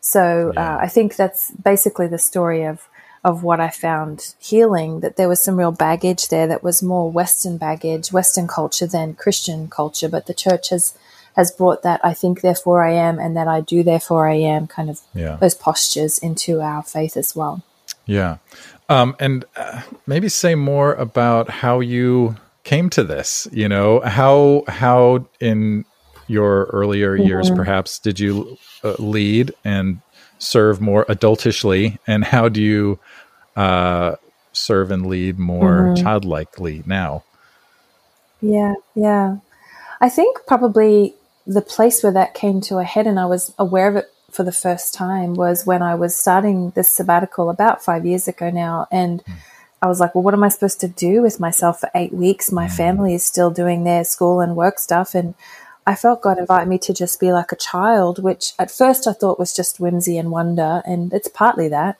So 0.00 0.52
yeah. 0.54 0.74
uh, 0.74 0.78
I 0.78 0.88
think 0.88 1.16
that's 1.16 1.50
basically 1.52 2.08
the 2.08 2.18
story 2.18 2.64
of 2.64 2.88
of 3.22 3.42
what 3.42 3.60
I 3.60 3.68
found 3.68 4.34
healing, 4.38 5.00
that 5.00 5.16
there 5.16 5.28
was 5.28 5.42
some 5.42 5.58
real 5.58 5.72
baggage 5.72 6.28
there 6.28 6.46
that 6.46 6.62
was 6.62 6.82
more 6.82 7.10
Western 7.10 7.58
baggage, 7.58 8.12
Western 8.12 8.48
culture 8.48 8.86
than 8.86 9.14
Christian 9.14 9.68
culture. 9.68 10.08
But 10.08 10.26
the 10.26 10.34
church 10.34 10.70
has 10.70 10.94
has 11.36 11.52
brought 11.52 11.82
that 11.82 12.00
I 12.04 12.14
think 12.14 12.40
therefore 12.40 12.82
I 12.82 12.92
am 12.92 13.18
and 13.18 13.36
that 13.36 13.46
I 13.46 13.60
do 13.60 13.82
therefore 13.82 14.28
I 14.28 14.34
am 14.34 14.66
kind 14.66 14.90
of 14.90 15.00
yeah. 15.14 15.36
those 15.36 15.54
postures 15.54 16.18
into 16.18 16.60
our 16.60 16.82
faith 16.82 17.16
as 17.16 17.36
well. 17.36 17.62
Yeah. 18.04 18.38
Um, 18.88 19.14
and 19.20 19.44
uh, 19.54 19.82
maybe 20.06 20.28
say 20.28 20.54
more 20.56 20.94
about 20.94 21.48
how 21.48 21.78
you 21.80 22.36
came 22.64 22.90
to 22.90 23.04
this, 23.04 23.46
you 23.52 23.68
know, 23.68 24.00
how 24.00 24.64
how 24.66 25.26
in 25.38 25.84
your 26.26 26.64
earlier 26.66 27.16
years 27.16 27.46
mm-hmm. 27.46 27.56
perhaps 27.56 27.98
did 27.98 28.18
you 28.18 28.56
uh, 28.84 28.94
lead 28.98 29.52
and 29.64 30.00
serve 30.40 30.80
more 30.80 31.04
adultishly 31.08 31.98
and 32.06 32.24
how 32.24 32.48
do 32.48 32.60
you 32.60 32.98
uh, 33.56 34.16
serve 34.52 34.90
and 34.90 35.06
lead 35.06 35.38
more 35.38 35.82
mm-hmm. 35.82 36.04
childlikely 36.04 36.84
now 36.86 37.22
yeah 38.40 38.74
yeah 38.94 39.36
i 40.00 40.08
think 40.08 40.38
probably 40.46 41.14
the 41.46 41.60
place 41.60 42.02
where 42.02 42.12
that 42.12 42.34
came 42.34 42.60
to 42.60 42.78
a 42.78 42.84
head 42.84 43.06
and 43.06 43.20
i 43.20 43.26
was 43.26 43.54
aware 43.58 43.88
of 43.88 43.96
it 43.96 44.12
for 44.30 44.42
the 44.42 44.52
first 44.52 44.94
time 44.94 45.34
was 45.34 45.66
when 45.66 45.82
i 45.82 45.94
was 45.94 46.16
starting 46.16 46.70
this 46.70 46.88
sabbatical 46.88 47.50
about 47.50 47.84
five 47.84 48.04
years 48.06 48.26
ago 48.26 48.50
now 48.50 48.86
and 48.90 49.24
mm. 49.24 49.34
I 49.82 49.86
was 49.86 49.98
like, 49.98 50.14
well, 50.14 50.22
what 50.22 50.34
am 50.34 50.44
I 50.44 50.50
supposed 50.50 50.80
to 50.80 50.88
do 50.88 51.22
with 51.22 51.40
myself 51.40 51.80
for 51.80 51.90
eight 51.94 52.12
weeks? 52.12 52.52
My 52.52 52.66
mm. 52.66 52.76
family 52.76 53.14
is 53.14 53.24
still 53.24 53.50
doing 53.50 53.84
their 53.84 54.04
school 54.04 54.40
and 54.40 54.54
work 54.54 54.78
stuff. 54.78 55.14
And 55.14 55.34
I 55.86 55.94
felt 55.94 56.22
God 56.22 56.38
invite 56.38 56.68
me 56.68 56.78
to 56.78 56.94
just 56.94 57.20
be 57.20 57.32
like 57.32 57.52
a 57.52 57.56
child, 57.56 58.22
which 58.22 58.52
at 58.58 58.70
first 58.70 59.06
I 59.06 59.12
thought 59.12 59.38
was 59.38 59.54
just 59.54 59.80
whimsy 59.80 60.18
and 60.18 60.30
wonder, 60.30 60.82
and 60.86 61.12
it's 61.12 61.28
partly 61.28 61.68
that. 61.68 61.96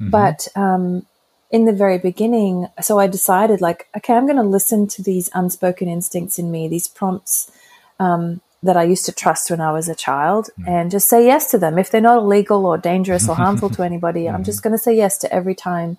Mm-hmm. 0.00 0.10
But 0.10 0.48
um, 0.54 1.06
in 1.50 1.64
the 1.64 1.72
very 1.72 1.98
beginning, 1.98 2.68
so 2.80 2.98
I 2.98 3.06
decided, 3.06 3.60
like, 3.60 3.88
okay, 3.96 4.14
I'm 4.14 4.26
going 4.26 4.36
to 4.36 4.42
listen 4.42 4.86
to 4.88 5.02
these 5.02 5.30
unspoken 5.34 5.88
instincts 5.88 6.38
in 6.38 6.50
me, 6.50 6.68
these 6.68 6.88
prompts 6.88 7.50
um, 7.98 8.40
that 8.62 8.76
I 8.76 8.84
used 8.84 9.06
to 9.06 9.12
trust 9.12 9.50
when 9.50 9.60
I 9.60 9.72
was 9.72 9.88
a 9.88 9.94
child, 9.94 10.50
mm-hmm. 10.58 10.68
and 10.68 10.90
just 10.90 11.08
say 11.08 11.24
yes 11.24 11.50
to 11.50 11.58
them. 11.58 11.78
If 11.78 11.90
they're 11.90 12.00
not 12.00 12.18
illegal 12.18 12.66
or 12.66 12.76
dangerous 12.76 13.28
or 13.28 13.34
harmful 13.34 13.70
to 13.70 13.82
anybody, 13.90 14.24
mm-hmm. 14.24 14.36
I'm 14.36 14.44
just 14.44 14.62
going 14.62 14.74
to 14.74 14.82
say 14.82 14.94
yes 14.94 15.18
to 15.18 15.32
every 15.32 15.54
time 15.54 15.98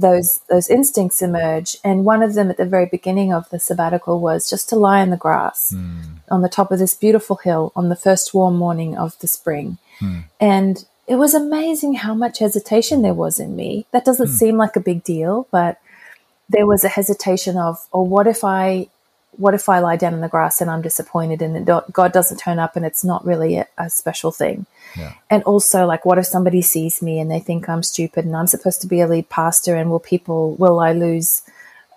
those 0.00 0.40
those 0.48 0.68
instincts 0.68 1.22
emerge. 1.22 1.76
And 1.84 2.04
one 2.04 2.22
of 2.22 2.34
them 2.34 2.50
at 2.50 2.56
the 2.56 2.66
very 2.66 2.86
beginning 2.86 3.32
of 3.32 3.48
the 3.50 3.58
sabbatical 3.58 4.20
was 4.20 4.48
just 4.48 4.68
to 4.70 4.76
lie 4.76 5.00
in 5.00 5.10
the 5.10 5.16
grass 5.16 5.72
mm. 5.74 6.02
on 6.30 6.42
the 6.42 6.48
top 6.48 6.72
of 6.72 6.78
this 6.78 6.94
beautiful 6.94 7.36
hill 7.36 7.72
on 7.76 7.88
the 7.88 7.96
first 7.96 8.34
warm 8.34 8.56
morning 8.56 8.96
of 8.96 9.18
the 9.20 9.28
spring. 9.28 9.78
Mm. 10.00 10.24
And 10.40 10.84
it 11.06 11.16
was 11.16 11.34
amazing 11.34 11.94
how 11.94 12.14
much 12.14 12.38
hesitation 12.38 13.02
there 13.02 13.14
was 13.14 13.40
in 13.40 13.56
me. 13.56 13.86
That 13.90 14.04
doesn't 14.04 14.28
mm. 14.28 14.38
seem 14.38 14.56
like 14.56 14.76
a 14.76 14.80
big 14.80 15.02
deal, 15.02 15.48
but 15.50 15.78
there 16.48 16.66
was 16.66 16.84
a 16.84 16.88
hesitation 16.88 17.56
of, 17.56 17.86
or 17.92 18.00
oh, 18.00 18.04
what 18.04 18.26
if 18.26 18.44
I 18.44 18.88
what 19.32 19.54
if 19.54 19.68
I 19.68 19.78
lie 19.78 19.96
down 19.96 20.14
in 20.14 20.20
the 20.20 20.28
grass 20.28 20.60
and 20.60 20.70
I'm 20.70 20.82
disappointed 20.82 21.40
and 21.40 21.66
God 21.92 22.12
doesn't 22.12 22.38
turn 22.38 22.58
up 22.58 22.76
and 22.76 22.84
it's 22.84 23.04
not 23.04 23.24
really 23.24 23.56
a, 23.56 23.66
a 23.78 23.88
special 23.88 24.32
thing? 24.32 24.66
Yeah. 24.96 25.14
And 25.30 25.42
also, 25.44 25.86
like, 25.86 26.04
what 26.04 26.18
if 26.18 26.26
somebody 26.26 26.62
sees 26.62 27.00
me 27.00 27.20
and 27.20 27.30
they 27.30 27.38
think 27.38 27.68
I'm 27.68 27.82
stupid 27.82 28.24
and 28.24 28.36
I'm 28.36 28.48
supposed 28.48 28.80
to 28.82 28.86
be 28.86 29.00
a 29.00 29.06
lead 29.06 29.28
pastor 29.28 29.76
and 29.76 29.90
will 29.90 30.00
people, 30.00 30.56
will 30.56 30.80
I 30.80 30.92
lose 30.92 31.42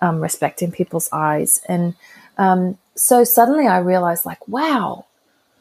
um, 0.00 0.20
respect 0.20 0.62
in 0.62 0.70
people's 0.70 1.08
eyes? 1.12 1.60
And 1.68 1.94
um, 2.38 2.78
so 2.94 3.24
suddenly 3.24 3.66
I 3.66 3.78
realized, 3.78 4.24
like, 4.24 4.46
wow, 4.46 5.06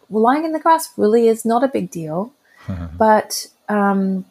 lying 0.10 0.46
in 0.46 0.54
the 0.54 0.60
grass 0.60 0.90
really 0.96 1.28
is 1.28 1.44
not 1.44 1.64
a 1.64 1.68
big 1.68 1.90
deal. 1.90 2.34
but, 2.98 3.48
um, 3.68 4.26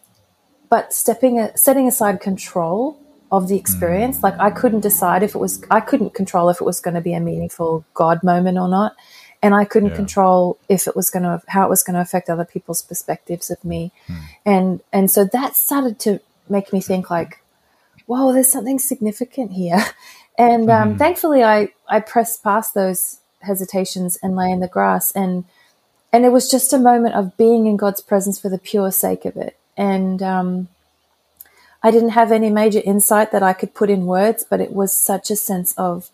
but 0.70 0.94
stepping, 0.94 1.48
setting 1.54 1.88
aside 1.88 2.20
control 2.20 3.01
of 3.32 3.48
the 3.48 3.56
experience. 3.56 4.18
Mm. 4.18 4.22
Like 4.22 4.38
I 4.38 4.50
couldn't 4.50 4.80
decide 4.80 5.22
if 5.22 5.34
it 5.34 5.38
was, 5.38 5.64
I 5.70 5.80
couldn't 5.80 6.14
control 6.14 6.50
if 6.50 6.60
it 6.60 6.64
was 6.64 6.80
going 6.80 6.94
to 6.94 7.00
be 7.00 7.14
a 7.14 7.20
meaningful 7.20 7.84
God 7.94 8.22
moment 8.22 8.58
or 8.58 8.68
not. 8.68 8.94
And 9.42 9.54
I 9.54 9.64
couldn't 9.64 9.90
yeah. 9.90 9.96
control 9.96 10.58
if 10.68 10.86
it 10.86 10.94
was 10.94 11.10
going 11.10 11.24
to, 11.24 11.42
how 11.48 11.64
it 11.64 11.70
was 11.70 11.82
going 11.82 11.94
to 11.94 12.00
affect 12.00 12.30
other 12.30 12.44
people's 12.44 12.82
perspectives 12.82 13.50
of 13.50 13.64
me. 13.64 13.90
Mm. 14.06 14.20
And, 14.44 14.80
and 14.92 15.10
so 15.10 15.24
that 15.24 15.56
started 15.56 15.98
to 16.00 16.20
make 16.48 16.72
me 16.72 16.80
think 16.80 17.10
like, 17.10 17.42
whoa, 18.06 18.32
there's 18.32 18.52
something 18.52 18.78
significant 18.78 19.52
here. 19.52 19.84
And 20.38 20.70
um, 20.70 20.94
mm. 20.94 20.98
thankfully 20.98 21.44
I, 21.44 21.68
I 21.86 22.00
pressed 22.00 22.42
past 22.42 22.72
those 22.72 23.20
hesitations 23.40 24.18
and 24.22 24.34
lay 24.34 24.50
in 24.50 24.60
the 24.60 24.66
grass 24.66 25.12
and, 25.12 25.44
and 26.10 26.24
it 26.24 26.32
was 26.32 26.50
just 26.50 26.72
a 26.72 26.78
moment 26.78 27.14
of 27.14 27.36
being 27.36 27.66
in 27.66 27.76
God's 27.76 28.00
presence 28.00 28.40
for 28.40 28.48
the 28.48 28.56
pure 28.56 28.90
sake 28.90 29.26
of 29.26 29.36
it. 29.36 29.58
And, 29.76 30.22
um, 30.22 30.68
I 31.82 31.90
didn't 31.90 32.10
have 32.10 32.30
any 32.30 32.50
major 32.50 32.80
insight 32.84 33.32
that 33.32 33.42
I 33.42 33.52
could 33.52 33.74
put 33.74 33.90
in 33.90 34.06
words, 34.06 34.44
but 34.48 34.60
it 34.60 34.72
was 34.72 34.92
such 34.92 35.30
a 35.30 35.36
sense 35.36 35.74
of, 35.76 36.10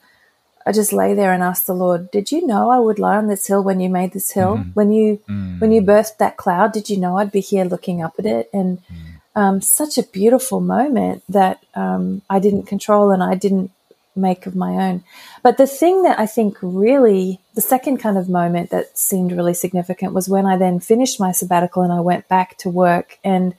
I 0.66 0.72
just 0.72 0.92
lay 0.92 1.14
there 1.14 1.32
and 1.32 1.42
asked 1.42 1.66
the 1.66 1.74
Lord, 1.74 2.10
"Did 2.10 2.32
you 2.32 2.46
know 2.46 2.70
I 2.70 2.78
would 2.78 2.98
lie 2.98 3.16
on 3.16 3.28
this 3.28 3.46
hill 3.46 3.62
when 3.62 3.80
you 3.80 3.88
made 3.88 4.12
this 4.12 4.32
hill? 4.32 4.58
Mm. 4.58 4.74
When 4.74 4.92
you 4.92 5.20
mm. 5.28 5.60
when 5.60 5.72
you 5.72 5.82
birthed 5.82 6.18
that 6.18 6.36
cloud, 6.36 6.72
did 6.72 6.90
you 6.90 6.98
know 6.98 7.16
I'd 7.16 7.32
be 7.32 7.40
here 7.40 7.64
looking 7.64 8.02
up 8.02 8.14
at 8.18 8.26
it?" 8.26 8.50
And 8.52 8.78
mm. 8.78 9.40
um, 9.40 9.60
such 9.62 9.96
a 9.96 10.02
beautiful 10.02 10.60
moment 10.60 11.22
that 11.28 11.64
um, 11.74 12.22
I 12.28 12.38
didn't 12.38 12.64
control 12.64 13.10
and 13.10 13.22
I 13.22 13.34
didn't 13.34 13.70
make 14.14 14.46
of 14.46 14.54
my 14.56 14.72
own. 14.88 15.04
But 15.42 15.56
the 15.56 15.66
thing 15.66 16.02
that 16.02 16.18
I 16.18 16.26
think 16.26 16.58
really, 16.60 17.40
the 17.54 17.60
second 17.60 17.98
kind 17.98 18.18
of 18.18 18.28
moment 18.28 18.70
that 18.70 18.98
seemed 18.98 19.32
really 19.32 19.54
significant 19.54 20.12
was 20.12 20.28
when 20.28 20.44
I 20.44 20.56
then 20.56 20.80
finished 20.80 21.20
my 21.20 21.32
sabbatical 21.32 21.82
and 21.82 21.92
I 21.92 22.00
went 22.00 22.28
back 22.28 22.58
to 22.58 22.68
work 22.68 23.18
and 23.24 23.54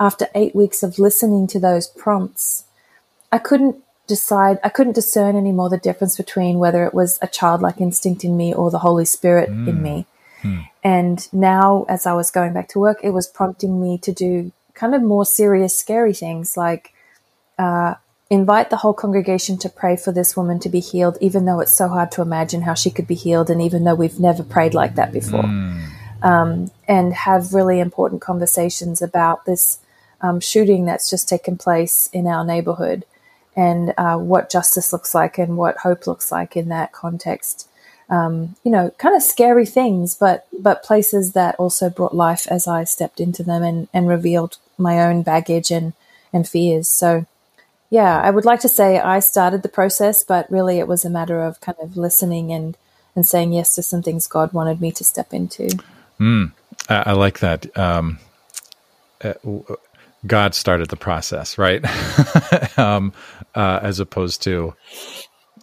after 0.00 0.26
eight 0.34 0.56
weeks 0.56 0.82
of 0.82 0.98
listening 0.98 1.46
to 1.48 1.60
those 1.60 1.86
prompts, 1.86 2.64
I 3.30 3.38
couldn't 3.38 3.76
decide, 4.08 4.58
I 4.64 4.70
couldn't 4.70 4.94
discern 4.94 5.36
anymore 5.36 5.68
the 5.68 5.78
difference 5.78 6.16
between 6.16 6.58
whether 6.58 6.84
it 6.84 6.94
was 6.94 7.18
a 7.22 7.28
childlike 7.28 7.80
instinct 7.80 8.24
in 8.24 8.36
me 8.36 8.52
or 8.52 8.70
the 8.70 8.80
Holy 8.80 9.04
Spirit 9.04 9.50
mm. 9.50 9.68
in 9.68 9.82
me. 9.82 10.06
And 10.82 11.32
now, 11.32 11.84
as 11.88 12.06
I 12.06 12.14
was 12.14 12.30
going 12.30 12.52
back 12.52 12.68
to 12.68 12.78
work, 12.78 13.00
it 13.02 13.10
was 13.10 13.28
prompting 13.28 13.80
me 13.80 13.98
to 13.98 14.12
do 14.12 14.52
kind 14.74 14.94
of 14.94 15.02
more 15.02 15.26
serious, 15.26 15.76
scary 15.76 16.14
things 16.14 16.56
like 16.56 16.94
uh, 17.58 17.94
invite 18.30 18.70
the 18.70 18.76
whole 18.76 18.94
congregation 18.94 19.58
to 19.58 19.68
pray 19.68 19.96
for 19.96 20.12
this 20.12 20.36
woman 20.36 20.58
to 20.60 20.70
be 20.70 20.80
healed, 20.80 21.18
even 21.20 21.44
though 21.44 21.60
it's 21.60 21.76
so 21.76 21.88
hard 21.88 22.10
to 22.12 22.22
imagine 22.22 22.62
how 22.62 22.74
she 22.74 22.90
could 22.90 23.06
be 23.06 23.14
healed, 23.14 23.50
and 23.50 23.60
even 23.60 23.84
though 23.84 23.94
we've 23.94 24.18
never 24.18 24.42
prayed 24.42 24.72
like 24.72 24.94
that 24.94 25.12
before. 25.12 25.44
Um, 26.22 26.70
and 26.86 27.12
have 27.12 27.54
really 27.54 27.80
important 27.80 28.20
conversations 28.22 29.00
about 29.02 29.44
this 29.46 29.78
um, 30.22 30.40
shooting 30.40 30.84
that's 30.84 31.10
just 31.10 31.28
taken 31.28 31.56
place 31.56 32.08
in 32.12 32.26
our 32.26 32.44
neighborhood 32.44 33.04
and 33.56 33.92
uh, 33.98 34.16
what 34.16 34.50
justice 34.50 34.92
looks 34.92 35.14
like 35.14 35.38
and 35.38 35.56
what 35.56 35.78
hope 35.78 36.06
looks 36.06 36.30
like 36.30 36.56
in 36.56 36.68
that 36.68 36.92
context. 36.92 37.68
Um, 38.08 38.56
you 38.64 38.72
know, 38.72 38.90
kind 38.98 39.14
of 39.14 39.22
scary 39.22 39.66
things, 39.66 40.14
but 40.14 40.46
but 40.58 40.82
places 40.82 41.32
that 41.32 41.54
also 41.56 41.88
brought 41.88 42.14
life 42.14 42.46
as 42.48 42.66
I 42.66 42.84
stepped 42.84 43.20
into 43.20 43.42
them 43.42 43.62
and, 43.62 43.88
and 43.94 44.08
revealed 44.08 44.58
my 44.76 45.00
own 45.00 45.22
baggage 45.22 45.70
and 45.70 45.92
and 46.32 46.48
fears. 46.48 46.88
So, 46.88 47.26
yeah, 47.88 48.20
I 48.20 48.30
would 48.30 48.44
like 48.44 48.60
to 48.60 48.68
say 48.68 48.98
I 48.98 49.20
started 49.20 49.62
the 49.62 49.68
process, 49.68 50.24
but 50.24 50.50
really 50.50 50.78
it 50.78 50.88
was 50.88 51.04
a 51.04 51.10
matter 51.10 51.42
of 51.42 51.60
kind 51.60 51.78
of 51.80 51.96
listening 51.96 52.52
and 52.52 52.76
and 53.14 53.26
saying 53.26 53.52
yes 53.52 53.74
to 53.74 53.82
some 53.82 54.02
things 54.02 54.26
God 54.26 54.52
wanted 54.52 54.80
me 54.80 54.92
to 54.92 55.04
step 55.04 55.32
into. 55.32 55.68
Mm, 56.18 56.52
I, 56.88 57.02
I, 57.06 57.12
like 57.12 57.40
that. 57.40 57.76
Um, 57.78 58.18
uh, 59.22 59.34
God 60.26 60.54
started 60.54 60.88
the 60.88 60.96
process, 60.96 61.58
right? 61.58 61.82
um, 62.78 63.12
uh, 63.54 63.80
as 63.82 64.00
opposed 64.00 64.42
to 64.42 64.74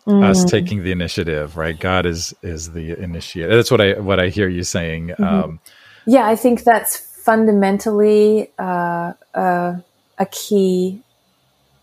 mm. 0.06 0.24
us 0.24 0.44
taking 0.46 0.84
the 0.84 0.92
initiative, 0.92 1.58
right? 1.58 1.80
God 1.80 2.06
is 2.06 2.34
is 2.42 2.72
the 2.72 3.00
initiator. 3.00 3.56
That's 3.56 3.72
what 3.72 3.82
I 3.82 4.00
what 4.00 4.20
I 4.20 4.30
hear 4.30 4.48
you 4.48 4.64
saying. 4.64 5.10
Mm-hmm. 5.10 5.24
Um, 5.24 5.60
yeah, 6.06 6.26
I 6.26 6.36
think 6.36 6.64
that's 6.64 6.98
fundamentally 6.98 8.52
uh, 8.58 9.14
uh, 9.34 9.76
a 10.18 10.26
key 10.32 11.02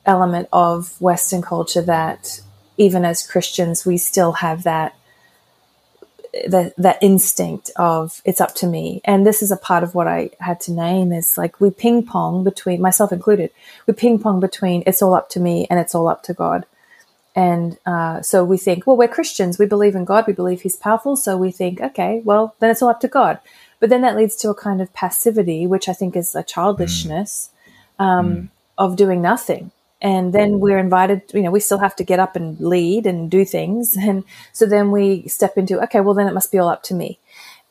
element 0.06 0.48
of 0.52 1.00
Western 1.00 1.42
culture 1.42 1.82
that 1.82 2.40
even 2.76 3.04
as 3.04 3.26
Christians 3.26 3.86
we 3.86 3.96
still 3.96 4.32
have 4.32 4.64
that 4.64 4.94
that 6.46 6.74
that 6.76 6.98
instinct 7.02 7.70
of 7.76 8.20
it's 8.24 8.40
up 8.40 8.54
to 8.56 8.66
me. 8.66 9.00
And 9.04 9.26
this 9.26 9.42
is 9.42 9.50
a 9.50 9.56
part 9.56 9.82
of 9.82 9.94
what 9.94 10.06
i 10.06 10.30
had 10.40 10.60
to 10.60 10.72
name 10.72 11.12
is 11.12 11.38
like 11.38 11.60
we 11.60 11.70
ping 11.70 12.04
pong 12.04 12.44
between 12.44 12.80
myself 12.80 13.12
included 13.12 13.50
we 13.86 13.94
ping 13.94 14.18
pong 14.18 14.40
between 14.40 14.82
it's 14.86 15.02
all 15.02 15.14
up 15.14 15.28
to 15.30 15.40
me 15.40 15.66
and 15.70 15.78
it's 15.80 15.94
all 15.94 16.08
up 16.08 16.22
to 16.24 16.34
god. 16.34 16.66
And 17.36 17.78
uh, 17.84 18.22
so 18.22 18.44
we 18.44 18.58
think 18.58 18.86
well 18.86 18.96
we're 18.96 19.08
christians. 19.08 19.58
We 19.58 19.66
believe 19.66 19.94
in 19.94 20.04
god. 20.04 20.26
We 20.26 20.32
believe 20.32 20.62
he's 20.62 20.76
powerful. 20.76 21.16
So 21.16 21.36
we 21.36 21.50
think 21.50 21.80
okay 21.80 22.22
well 22.24 22.54
then 22.60 22.70
it's 22.70 22.82
all 22.82 22.90
up 22.90 23.00
to 23.00 23.08
god. 23.08 23.38
But 23.80 23.90
then 23.90 24.02
that 24.02 24.16
leads 24.16 24.36
to 24.36 24.50
a 24.50 24.54
kind 24.54 24.80
of 24.80 24.92
passivity 24.94 25.66
which 25.66 25.88
i 25.88 25.92
think 25.92 26.16
is 26.16 26.34
a 26.34 26.42
childishness 26.42 27.50
um, 27.98 28.34
mm. 28.34 28.48
of 28.78 28.96
doing 28.96 29.20
nothing 29.20 29.72
and 30.00 30.32
then 30.32 30.60
we're 30.60 30.78
invited 30.78 31.22
you 31.32 31.42
know 31.42 31.50
we 31.50 31.60
still 31.60 31.78
have 31.78 31.96
to 31.96 32.04
get 32.04 32.20
up 32.20 32.36
and 32.36 32.60
lead 32.60 33.06
and 33.06 33.30
do 33.30 33.44
things. 33.44 33.96
And 34.08 34.24
so 34.52 34.66
then 34.66 34.90
we 34.90 35.26
step 35.28 35.56
into 35.56 35.82
okay 35.84 36.00
well 36.00 36.14
then 36.14 36.28
it 36.28 36.34
must 36.34 36.52
be 36.52 36.58
all 36.58 36.68
up 36.68 36.82
to 36.84 36.94
me. 36.94 37.18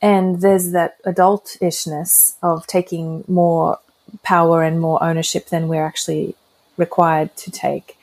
And 0.02 0.42
there's 0.42 0.72
that 0.72 1.02
adultishness 1.04 2.36
of 2.42 2.68
taking 2.68 3.24
more 3.28 3.80
power 4.22 4.64
and 4.64 4.82
more 4.82 5.02
ownership 5.02 5.48
than 5.48 5.68
we're 5.68 5.86
actually 5.86 6.36
required 6.78 7.36
to 7.38 7.52
take. 7.52 7.98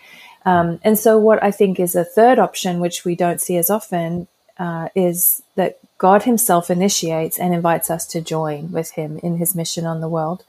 Um, 0.46 0.80
and 0.82 0.98
so 0.98 1.18
what 1.18 1.42
i 1.42 1.50
think 1.50 1.78
is 1.78 1.94
a 1.94 2.04
third 2.04 2.38
option 2.38 2.80
which 2.80 3.04
we 3.04 3.14
don't 3.14 3.42
see 3.42 3.58
as 3.58 3.68
often 3.68 4.26
uh, 4.58 4.88
is 4.94 5.42
that 5.54 5.78
god 5.98 6.22
himself 6.22 6.70
initiates 6.70 7.38
and 7.38 7.52
invites 7.52 7.90
us 7.90 8.06
to 8.06 8.20
join 8.20 8.70
with 8.72 8.92
him 8.92 9.18
in 9.22 9.36
his 9.36 9.54
mission 9.54 9.84
on 9.86 10.00
the 10.00 10.08
world. 10.08 10.44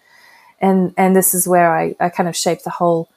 And 0.61 0.93
and 0.97 1.15
this 1.15 1.33
is 1.33 1.47
where 1.47 1.75
i, 1.75 1.95
I 1.99 2.09
kind 2.09 2.29
of 2.29 2.37
shape 2.37 2.63
the 2.63 2.77
whole 2.81 3.09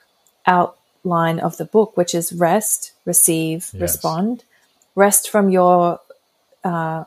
outline 0.46 1.38
of 1.40 1.56
the 1.56 1.64
book, 1.64 1.96
which 1.96 2.14
is 2.14 2.32
rest, 2.32 2.92
receive, 3.04 3.70
yes. 3.72 3.80
respond. 3.80 4.44
Rest 4.94 5.30
from 5.30 5.50
your 5.50 6.00
uh, 6.62 7.04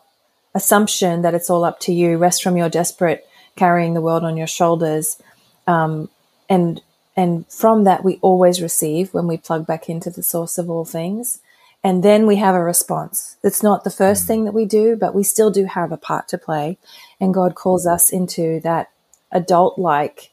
assumption 0.54 1.22
that 1.22 1.34
it's 1.34 1.50
all 1.50 1.64
up 1.64 1.80
to 1.82 1.94
you. 1.94 2.18
Rest 2.18 2.44
from 2.44 2.58
your 2.58 2.70
desperate 2.70 3.26
carrying 3.56 3.94
the 3.94 4.02
world 4.02 4.24
on 4.24 4.38
your 4.38 4.48
shoulders, 4.48 5.22
um, 5.66 6.10
and 6.50 6.82
and 7.16 7.48
from 7.52 7.84
that 7.86 8.04
we 8.04 8.20
always 8.22 8.62
receive 8.62 9.14
when 9.14 9.28
we 9.28 9.38
plug 9.38 9.66
back 9.66 9.90
into 9.90 10.10
the 10.10 10.24
source 10.24 10.58
of 10.58 10.70
all 10.70 10.86
things. 10.86 11.40
And 11.84 12.04
then 12.04 12.28
we 12.28 12.36
have 12.38 12.56
a 12.56 12.64
response. 12.64 13.38
It's 13.44 13.64
not 13.64 13.84
the 13.84 13.90
first 13.90 14.24
mm. 14.24 14.28
thing 14.28 14.46
that 14.46 14.54
we 14.54 14.66
do, 14.66 14.96
but 14.96 15.16
we 15.16 15.24
still 15.24 15.52
do 15.52 15.66
have 15.66 15.92
a 15.92 15.98
part 15.98 16.28
to 16.30 16.38
play. 16.38 16.78
And 17.20 17.34
God 17.34 17.56
calls 17.56 17.88
us 17.88 18.12
into 18.12 18.60
that 18.62 18.92
adult 19.32 19.78
like 19.78 20.32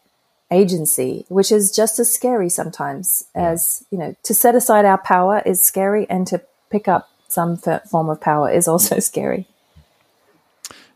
agency, 0.54 1.26
which 1.28 1.52
is 1.52 1.70
just 1.70 1.98
as 1.98 2.12
scary 2.12 2.48
sometimes 2.48 3.24
as, 3.34 3.84
you 3.90 3.98
know, 3.98 4.14
to 4.22 4.34
set 4.34 4.54
aside 4.54 4.84
our 4.84 4.98
power 4.98 5.42
is 5.44 5.60
scary 5.60 6.08
and 6.08 6.26
to 6.28 6.40
pick 6.70 6.88
up 6.88 7.10
some 7.28 7.56
form 7.56 8.08
of 8.08 8.20
power 8.20 8.50
is 8.50 8.68
also 8.74 8.98
scary. 9.00 9.46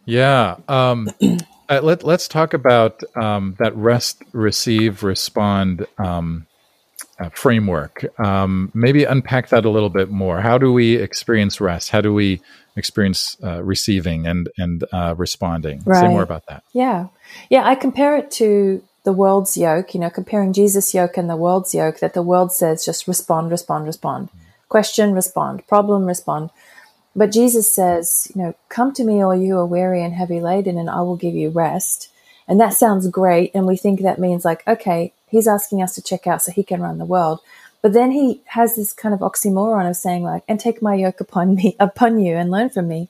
Yeah. 0.04 0.56
Um, 0.68 1.10
uh, 1.68 1.80
let, 1.82 2.02
let's 2.02 2.28
talk 2.28 2.54
about 2.54 3.02
um, 3.14 3.56
that 3.58 3.76
rest, 3.76 4.22
receive, 4.32 5.02
respond 5.02 5.86
um, 5.98 6.46
uh, 7.18 7.28
framework. 7.30 8.04
Um, 8.18 8.70
maybe 8.74 9.04
unpack 9.04 9.48
that 9.50 9.64
a 9.64 9.70
little 9.70 9.90
bit 9.90 10.10
more. 10.10 10.40
How 10.40 10.58
do 10.58 10.72
we 10.72 10.96
experience 10.96 11.60
rest? 11.60 11.90
How 11.90 12.00
do 12.00 12.14
we 12.14 12.40
experience 12.76 13.36
uh, 13.42 13.62
receiving 13.62 14.26
and 14.26 14.48
and 14.56 14.84
uh, 14.92 15.14
responding? 15.16 15.82
Right. 15.84 16.00
Say 16.00 16.08
more 16.08 16.22
about 16.22 16.46
that. 16.46 16.62
Yeah, 16.72 17.08
yeah. 17.50 17.66
I 17.66 17.74
compare 17.74 18.16
it 18.16 18.30
to 18.32 18.82
the 19.08 19.12
world's 19.14 19.56
yoke, 19.56 19.94
you 19.94 20.00
know, 20.00 20.10
comparing 20.10 20.52
Jesus' 20.52 20.92
yoke 20.92 21.16
and 21.16 21.30
the 21.30 21.34
world's 21.34 21.74
yoke, 21.74 21.98
that 22.00 22.12
the 22.12 22.20
world 22.20 22.52
says 22.52 22.84
just 22.84 23.08
respond, 23.08 23.50
respond, 23.50 23.86
respond. 23.86 24.28
Question, 24.68 25.14
respond. 25.14 25.66
Problem, 25.66 26.04
respond. 26.04 26.50
But 27.16 27.32
Jesus 27.32 27.72
says, 27.72 28.30
you 28.34 28.42
know, 28.42 28.54
come 28.68 28.92
to 28.92 29.04
me, 29.04 29.22
all 29.22 29.34
you 29.34 29.56
are 29.56 29.64
weary 29.64 30.04
and 30.04 30.12
heavy 30.12 30.40
laden, 30.40 30.76
and 30.76 30.90
I 30.90 31.00
will 31.00 31.16
give 31.16 31.32
you 31.32 31.48
rest. 31.48 32.10
And 32.46 32.60
that 32.60 32.74
sounds 32.74 33.08
great. 33.08 33.50
And 33.54 33.66
we 33.66 33.78
think 33.78 34.02
that 34.02 34.18
means 34.18 34.44
like, 34.44 34.62
okay, 34.68 35.14
he's 35.30 35.48
asking 35.48 35.80
us 35.82 35.94
to 35.94 36.02
check 36.02 36.26
out 36.26 36.42
so 36.42 36.52
he 36.52 36.62
can 36.62 36.82
run 36.82 36.98
the 36.98 37.06
world. 37.06 37.40
But 37.80 37.94
then 37.94 38.10
he 38.10 38.42
has 38.48 38.76
this 38.76 38.92
kind 38.92 39.14
of 39.14 39.20
oxymoron 39.20 39.88
of 39.88 39.96
saying 39.96 40.22
like, 40.22 40.42
and 40.46 40.60
take 40.60 40.82
my 40.82 40.96
yoke 40.96 41.22
upon 41.22 41.54
me, 41.54 41.76
upon 41.80 42.20
you 42.20 42.36
and 42.36 42.50
learn 42.50 42.68
from 42.68 42.88
me. 42.88 43.08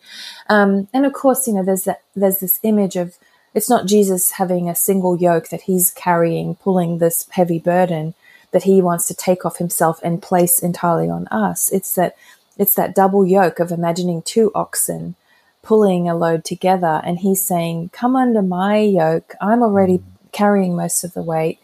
Um, 0.48 0.86
and 0.94 1.04
of 1.04 1.12
course, 1.12 1.48
you 1.48 1.54
know, 1.54 1.64
there's 1.64 1.86
that, 1.86 2.02
there's 2.14 2.38
this 2.38 2.60
image 2.62 2.94
of 2.94 3.18
it's 3.58 3.68
not 3.68 3.86
Jesus 3.86 4.30
having 4.30 4.68
a 4.68 4.74
single 4.76 5.16
yoke 5.16 5.48
that 5.48 5.62
he's 5.62 5.90
carrying, 5.90 6.54
pulling 6.54 6.98
this 6.98 7.28
heavy 7.30 7.58
burden 7.58 8.14
that 8.52 8.62
he 8.62 8.80
wants 8.80 9.08
to 9.08 9.14
take 9.14 9.44
off 9.44 9.58
himself 9.58 9.98
and 10.04 10.22
place 10.22 10.60
entirely 10.60 11.10
on 11.10 11.26
us. 11.26 11.68
It's 11.72 11.96
that 11.96 12.14
it's 12.56 12.76
that 12.76 12.94
double 12.94 13.26
yoke 13.26 13.58
of 13.58 13.72
imagining 13.72 14.22
two 14.22 14.52
oxen 14.54 15.16
pulling 15.60 16.08
a 16.08 16.16
load 16.16 16.44
together 16.44 17.02
and 17.04 17.18
he's 17.18 17.44
saying, 17.44 17.90
"Come 17.92 18.14
under 18.14 18.42
my 18.42 18.78
yoke. 18.78 19.34
I'm 19.40 19.64
already 19.64 20.04
carrying 20.30 20.76
most 20.76 21.02
of 21.02 21.14
the 21.14 21.22
weight. 21.22 21.58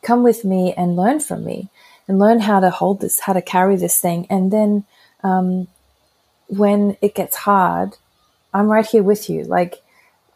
Come 0.00 0.22
with 0.22 0.42
me 0.42 0.72
and 0.72 0.96
learn 0.96 1.20
from 1.20 1.44
me 1.44 1.68
and 2.08 2.18
learn 2.18 2.40
how 2.40 2.60
to 2.60 2.70
hold 2.70 3.02
this, 3.02 3.20
how 3.20 3.34
to 3.34 3.42
carry 3.42 3.76
this 3.76 4.00
thing. 4.00 4.26
And 4.30 4.50
then 4.50 4.86
um, 5.22 5.68
when 6.46 6.96
it 7.02 7.14
gets 7.14 7.36
hard, 7.36 7.98
I'm 8.54 8.68
right 8.68 8.86
here 8.86 9.02
with 9.02 9.28
you. 9.28 9.44
Like 9.44 9.82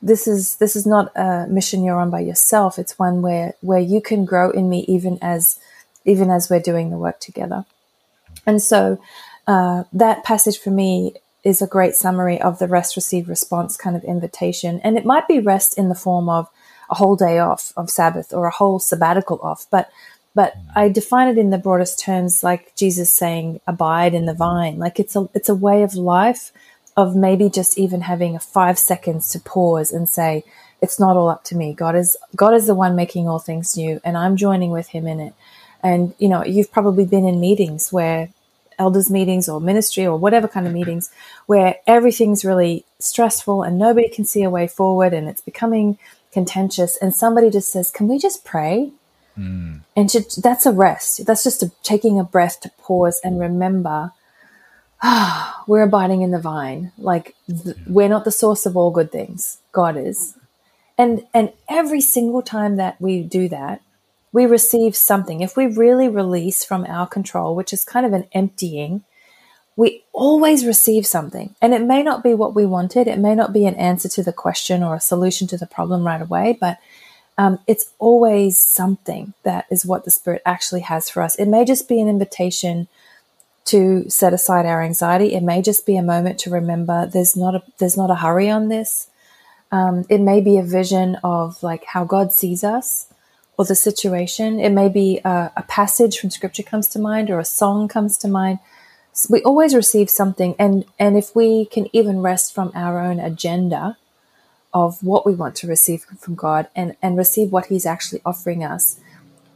this 0.03 0.27
is 0.27 0.57
this 0.57 0.77
is 0.77 0.87
not 0.87 1.15
a 1.17 1.47
mission 1.49 1.85
you're 1.85 2.01
on 2.01 2.11
by 2.11 2.21
yourself. 2.21 2.79
It's 2.79 2.99
one 2.99 3.23
where 3.23 3.55
where 3.61 3.81
you 3.81 4.01
can 4.01 4.25
grow 4.25 4.51
in 4.51 4.69
me 4.69 4.85
even 4.89 5.19
as 5.21 5.59
even 6.05 6.31
as 6.31 6.49
we're 6.49 6.61
doing 6.61 6.91
the 6.91 6.97
work 6.97 7.21
together. 7.21 7.65
And 8.47 8.63
so 8.63 9.01
uh, 9.47 9.85
that 9.93 10.25
passage 10.25 10.59
for 10.59 10.71
me 10.71 11.15
is 11.45 11.61
a 11.61 11.67
great 11.67 11.95
summary 11.95 12.41
of 12.41 12.59
the 12.59 12.69
rest, 12.69 12.97
receive, 12.97 13.29
response 13.29 13.77
kind 13.77 13.97
of 13.97 14.05
invitation. 14.05 14.81
And 14.83 14.97
it 14.97 15.05
might 15.05 15.27
be 15.27 15.41
rest 15.41 15.79
in 15.79 15.89
the 15.89 15.95
form 15.95 16.29
of 16.29 16.49
a 16.91 16.95
whole 16.95 17.17
day 17.17 17.39
off 17.39 17.73
of 17.77 17.91
Sabbath 17.91 18.33
or 18.33 18.47
a 18.47 18.51
whole 18.51 18.79
sabbatical 18.79 19.39
off, 19.43 19.67
but 19.71 19.91
but 20.33 20.55
I 20.77 20.89
define 20.89 21.27
it 21.27 21.39
in 21.39 21.51
the 21.51 21.59
broadest 21.59 21.99
terms, 21.99 22.45
like 22.45 22.75
Jesus 22.77 23.13
saying, 23.13 23.61
"Abide 23.67 24.15
in 24.15 24.27
the 24.27 24.35
vine." 24.35 24.79
Like 24.79 25.01
it's 25.01 25.17
a 25.17 25.29
it's 25.35 25.49
a 25.49 25.55
way 25.55 25.83
of 25.83 25.95
life 25.95 26.53
of 27.01 27.17
maybe 27.17 27.51
just 27.51 27.79
even 27.79 28.03
having 28.03 28.37
a 28.37 28.41
five 28.41 28.79
seconds 28.79 29.31
to 29.31 29.41
pause 29.41 29.93
and 29.93 30.09
say, 30.09 30.45
it's 30.83 31.01
not 31.01 31.17
all 31.17 31.29
up 31.29 31.45
to 31.45 31.57
me. 31.57 31.75
God 31.75 31.97
is, 31.97 32.17
God 32.37 32.55
is 32.55 32.67
the 32.67 32.75
one 32.75 32.97
making 32.97 33.29
all 33.29 33.39
things 33.39 33.77
new 33.77 34.01
and 34.05 34.17
I'm 34.17 34.37
joining 34.37 34.71
with 34.71 34.89
him 34.89 35.07
in 35.07 35.21
it. 35.21 35.35
And, 35.83 36.15
you 36.19 36.29
know, 36.29 36.45
you've 36.45 36.73
probably 36.73 37.05
been 37.05 37.27
in 37.27 37.41
meetings 37.41 37.93
where 37.93 38.29
elders 38.79 39.11
meetings 39.11 39.49
or 39.49 39.61
ministry 39.61 40.07
or 40.07 40.17
whatever 40.17 40.49
kind 40.49 40.67
of 40.67 40.73
meetings 40.73 41.11
where 41.47 41.77
everything's 41.87 42.45
really 42.45 42.85
stressful 42.99 43.63
and 43.63 43.79
nobody 43.79 44.09
can 44.09 44.25
see 44.25 44.43
a 44.43 44.51
way 44.51 44.67
forward 44.67 45.13
and 45.13 45.29
it's 45.29 45.43
becoming 45.43 45.99
contentious 46.33 46.97
and 46.97 47.15
somebody 47.15 47.51
just 47.51 47.71
says, 47.71 47.91
can 47.91 48.09
we 48.09 48.19
just 48.19 48.45
pray? 48.45 48.91
Mm. 49.39 49.81
And 49.95 50.11
that's 50.43 50.67
a 50.67 50.73
rest. 50.73 51.27
That's 51.27 51.45
just 51.45 51.63
a, 51.63 51.71
taking 51.83 52.19
a 52.19 52.25
breath 52.25 52.61
to 52.61 52.71
pause 52.79 53.21
and 53.23 53.39
remember 53.39 54.13
ah, 55.03 55.63
we're 55.67 55.83
abiding 55.83 56.23
in 56.23 56.31
the 56.31 56.39
vine. 56.39 56.93
Like 56.99 57.35
th- 57.49 57.77
we're 57.87 58.09
not 58.09 58.25
the 58.25 58.33
source 58.33 58.67
of 58.67 58.77
all 58.77 58.91
good 58.91 59.13
things. 59.13 59.59
God 59.73 59.97
is. 59.97 60.37
And 60.99 61.27
and 61.33 61.53
every 61.69 62.01
single 62.01 62.43
time 62.43 62.77
that 62.77 63.01
we 63.01 63.23
do 63.23 63.49
that, 63.49 63.81
we 64.33 64.47
receive 64.47 64.95
something. 64.95 65.41
If 65.41 65.57
we 65.57 65.67
really 65.67 66.09
release 66.09 66.65
from 66.65 66.85
our 66.87 67.07
control, 67.07 67.55
which 67.55 67.73
is 67.73 67.85
kind 67.85 68.05
of 68.05 68.13
an 68.13 68.29
emptying, 68.33 69.05
we 69.77 70.05
always 70.13 70.67
receive 70.67 71.07
something. 71.07 71.55
And 71.63 71.73
it 71.73 71.83
may 71.83 72.03
not 72.03 72.23
be 72.23 72.35
what 72.35 72.55
we 72.55 72.67
wanted. 72.67 73.09
It 73.09 73.19
may 73.19 73.35
not 73.35 73.53
be 73.53 73.65
an 73.65 73.77
answer 73.77 74.09
to 74.11 74.23
the 74.23 74.33
question 74.33 74.83
or 74.83 74.95
a 74.95 75.01
solution 75.01 75.47
to 75.49 75.57
the 75.57 75.67
problem 75.67 76.07
right 76.07 76.21
away, 76.21 76.57
but 76.61 76.79
um, 77.39 77.59
it's 77.67 77.91
always 77.99 78.59
something 78.59 79.33
that 79.45 79.65
is 79.71 79.87
what 79.87 80.05
the 80.05 80.11
Spirit 80.11 80.43
actually 80.45 80.83
has 80.83 81.09
for 81.09 81.23
us. 81.23 81.35
It 81.37 81.47
may 81.47 81.65
just 81.65 81.89
be 81.89 81.99
an 81.99 82.09
invitation 82.09 82.89
to 83.71 84.09
set 84.11 84.33
aside 84.33 84.67
our 84.67 84.83
anxiety. 84.83 85.35
It 85.35 85.43
may 85.43 85.63
just 85.63 85.87
be 85.87 85.97
a 85.97 86.03
moment 86.03 86.39
to 86.41 86.51
remember 86.51 87.07
there's 87.07 87.37
not 87.37 87.55
a 87.55 87.63
there's 87.79 87.97
not 87.97 88.11
a 88.11 88.17
hurry 88.17 88.51
on 88.51 88.69
this. 88.69 89.09
Um, 89.73 90.05
it 90.09 90.21
may 90.21 90.41
be 90.41 90.59
a 90.59 90.63
vision 90.63 91.17
of 91.23 91.63
like 91.63 91.85
how 91.85 92.05
God 92.05 92.33
sees 92.33 92.65
us 92.65 93.07
or 93.57 93.65
the 93.65 93.77
situation. 93.77 94.59
It 94.59 94.71
may 94.71 94.89
be 94.89 95.21
a, 95.25 95.53
a 95.57 95.63
passage 95.63 96.19
from 96.19 96.31
Scripture 96.31 96.65
comes 96.65 96.89
to 96.89 96.99
mind 96.99 97.31
or 97.31 97.39
a 97.39 97.45
song 97.45 97.87
comes 97.87 98.19
to 98.19 98.29
mind. 98.29 98.59
So 99.13 99.29
we 99.31 99.43
always 99.43 99.75
receive 99.75 100.11
something, 100.11 100.55
and 100.59 100.85
and 100.99 101.17
if 101.17 101.35
we 101.37 101.67
can 101.67 101.87
even 101.93 102.23
rest 102.23 102.55
from 102.55 102.73
our 102.75 103.01
own 103.01 103.21
agenda 103.21 103.97
of 104.73 105.03
what 105.03 105.27
we 105.27 105.35
want 105.35 105.57
to 105.57 105.67
receive 105.67 106.05
from 106.19 106.35
God 106.35 106.69
and 106.75 106.97
and 107.03 107.17
receive 107.17 107.53
what 107.53 107.67
He's 107.67 107.87
actually 107.87 108.23
offering 108.25 108.65
us, 108.65 108.99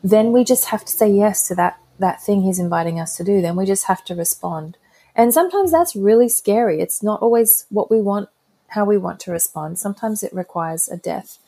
then 0.02 0.32
we 0.32 0.44
just 0.44 0.66
have 0.66 0.84
to 0.84 0.92
say 0.92 1.10
yes 1.10 1.48
to 1.48 1.54
that 1.54 1.78
that 1.98 2.22
thing 2.22 2.42
he's 2.42 2.58
inviting 2.58 2.98
us 3.00 3.16
to 3.16 3.24
do, 3.24 3.40
then 3.40 3.56
we 3.56 3.66
just 3.66 3.86
have 3.86 4.04
to 4.04 4.14
respond. 4.14 4.76
And 5.14 5.32
sometimes 5.32 5.70
that's 5.70 5.94
really 5.94 6.28
scary. 6.28 6.80
It's 6.80 7.02
not 7.02 7.22
always 7.22 7.66
what 7.70 7.90
we 7.90 8.00
want, 8.00 8.28
how 8.68 8.84
we 8.84 8.98
want 8.98 9.20
to 9.20 9.30
respond. 9.30 9.78
Sometimes 9.78 10.22
it 10.22 10.32
requires 10.34 10.88
a 10.88 10.96
death. 10.96 11.38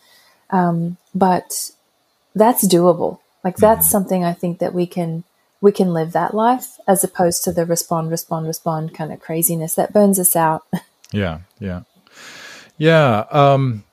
Um, 0.50 0.98
but 1.14 1.72
that's 2.34 2.66
doable. 2.66 3.18
Like 3.42 3.56
that's 3.56 3.86
mm-hmm. 3.86 3.92
something 3.92 4.24
I 4.24 4.32
think 4.32 4.58
that 4.58 4.74
we 4.74 4.86
can 4.86 5.24
we 5.60 5.72
can 5.72 5.92
live 5.92 6.12
that 6.12 6.34
life 6.34 6.78
as 6.86 7.02
opposed 7.02 7.42
to 7.44 7.52
the 7.52 7.64
respond, 7.64 8.10
respond, 8.10 8.46
respond 8.46 8.94
kind 8.94 9.12
of 9.12 9.20
craziness 9.20 9.74
that 9.74 9.92
burns 9.92 10.18
us 10.18 10.36
out. 10.36 10.64
Yeah, 11.12 11.42
yeah, 11.60 11.82
yeah. 12.78 13.26
Um, 13.30 13.84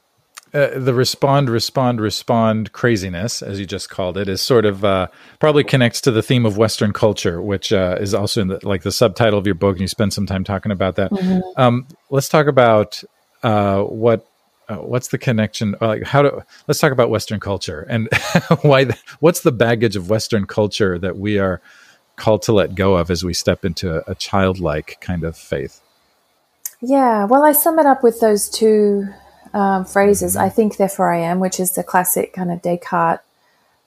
uh, 0.54 0.78
the 0.78 0.94
respond, 0.94 1.50
respond, 1.50 2.00
respond 2.00 2.72
craziness, 2.74 3.42
as 3.42 3.60
you 3.60 3.66
just 3.66 3.89
called 3.89 4.18
it, 4.18 4.30
is 4.30 4.39
sort 4.39 4.66
of 4.66 4.86
uh, 4.86 5.08
probably 5.39 5.63
connects 5.63 6.00
to 6.02 6.12
the 6.12 6.22
theme 6.22 6.46
of 6.46 6.58
Western 6.58 6.94
culture, 6.94 7.42
which 7.42 7.74
uh, 7.74 7.98
is 8.00 8.13
also 8.13 8.42
in 8.42 8.48
the, 8.50 8.60
like 8.62 8.84
the 8.84 8.92
subtitle 8.92 9.39
of 9.39 9.48
your 9.48 9.56
book, 9.56 9.76
and 9.76 9.82
you 9.82 9.88
spend 9.88 10.13
some 10.13 10.28
time 10.28 10.44
talking 10.44 10.72
about 10.72 10.96
that. 10.98 11.10
Mm-hmm. 11.10 11.39
Um, 11.60 11.88
let's 12.12 12.30
talk 12.30 12.46
about 12.46 13.04
uh, 13.42 13.82
what 13.82 14.28
uh, 14.70 14.78
what's 14.78 15.10
the 15.10 15.18
connection 15.18 15.76
like 15.82 16.04
how 16.04 16.22
do 16.22 16.42
let's 16.68 16.80
talk 16.80 16.94
about 16.94 17.10
western 17.10 17.39
culture 17.39 17.86
and 17.89 18.08
why 18.62 18.86
the, 18.86 18.98
what's 19.20 19.42
the 19.42 19.52
baggage 19.52 19.98
of 19.98 20.10
western 20.10 20.46
culture 20.46 20.98
that 20.98 21.18
we 21.18 21.38
are 21.38 21.62
called 22.16 22.42
to 22.42 22.54
let 22.54 22.74
go 22.74 22.96
of 22.96 23.12
as 23.12 23.26
we 23.26 23.34
step 23.34 23.66
into 23.66 23.94
a, 23.94 24.12
a 24.12 24.16
childlike 24.16 24.98
kind 25.02 25.26
of 25.26 25.36
faith 25.36 25.82
yeah 26.80 27.26
well 27.26 27.44
i 27.44 27.52
sum 27.52 27.78
it 27.78 27.86
up 27.86 28.04
with 28.04 28.22
those 28.22 28.50
two 28.50 29.06
um, 29.54 29.86
phrases. 29.86 30.36
I 30.36 30.50
think, 30.50 30.78
therefore 30.78 31.13
I 31.13 31.20
am, 31.20 31.39
which 31.39 31.60
is 31.60 31.74
the 31.74 31.84
classic 31.84 32.34
kind 32.34 32.52
of 32.52 32.62
Descartes 32.62 33.22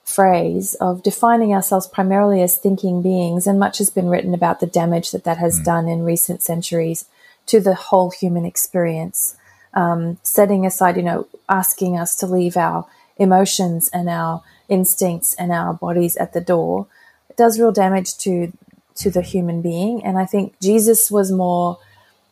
phrase 0.03 0.73
of 0.75 1.03
defining 1.03 1.53
ourselves 1.53 1.85
primarily 1.85 2.41
as 2.41 2.57
thinking 2.57 3.01
beings. 3.01 3.45
And 3.45 3.59
much 3.59 3.77
has 3.79 3.89
been 3.89 4.07
written 4.07 4.33
about 4.33 4.59
the 4.59 4.67
damage 4.67 5.11
that 5.11 5.25
that 5.25 5.37
has 5.37 5.59
mm. 5.59 5.65
done 5.65 5.87
in 5.87 6.03
recent 6.03 6.41
centuries 6.41 7.05
to 7.47 7.59
the 7.59 7.75
whole 7.75 8.11
human 8.11 8.45
experience. 8.45 9.35
Um, 9.73 10.17
setting 10.23 10.65
aside, 10.65 10.95
you 10.95 11.03
know, 11.03 11.27
asking 11.49 11.99
us 11.99 12.15
to 12.15 12.25
leave 12.25 12.57
our 12.57 12.87
emotions 13.17 13.89
and 13.93 14.09
our 14.09 14.43
instincts 14.69 15.33
and 15.35 15.51
our 15.51 15.73
bodies 15.73 16.15
at 16.17 16.33
the 16.33 16.41
door 16.41 16.87
it 17.29 17.37
does 17.37 17.59
real 17.59 17.71
damage 17.71 18.17
to 18.17 18.51
to 18.95 19.11
the 19.11 19.21
human 19.21 19.61
being. 19.61 20.03
And 20.03 20.17
I 20.17 20.25
think 20.25 20.59
Jesus 20.59 21.11
was 21.11 21.31
more 21.31 21.77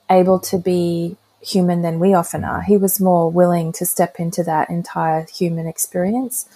able 0.10 0.40
to 0.40 0.58
be 0.58 1.16
human 1.46 1.82
than 1.82 2.00
we 2.00 2.14
often 2.14 2.44
are. 2.44 2.62
He 2.62 2.78
was 2.78 3.00
more 3.00 3.30
willing 3.30 3.72
to 3.74 3.86
step 3.86 4.16
into 4.20 4.44
that 4.44 4.70
entire 4.70 5.26
human 5.26 5.68
experience. 5.68 6.50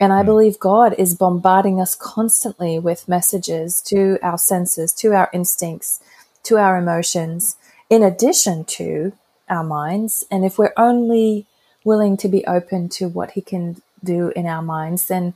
And 0.00 0.12
I 0.12 0.20
hmm. 0.20 0.26
believe 0.26 0.58
God 0.58 0.94
is 0.98 1.14
bombarding 1.14 1.80
us 1.80 1.94
constantly 1.94 2.78
with 2.78 3.08
messages 3.08 3.80
to 3.82 4.18
our 4.22 4.38
senses, 4.38 4.92
to 4.94 5.14
our 5.14 5.30
instincts, 5.32 6.00
to 6.44 6.58
our 6.58 6.76
emotions, 6.76 7.56
in 7.88 8.02
addition 8.02 8.64
to 8.64 9.12
our 9.48 9.62
minds. 9.62 10.24
And 10.30 10.44
if 10.44 10.58
we're 10.58 10.74
only 10.76 11.46
willing 11.84 12.16
to 12.16 12.28
be 12.28 12.44
open 12.46 12.88
to 12.88 13.08
what 13.08 13.32
He 13.32 13.40
can 13.40 13.80
do 14.02 14.32
in 14.34 14.46
our 14.46 14.62
minds, 14.62 15.06
then 15.06 15.34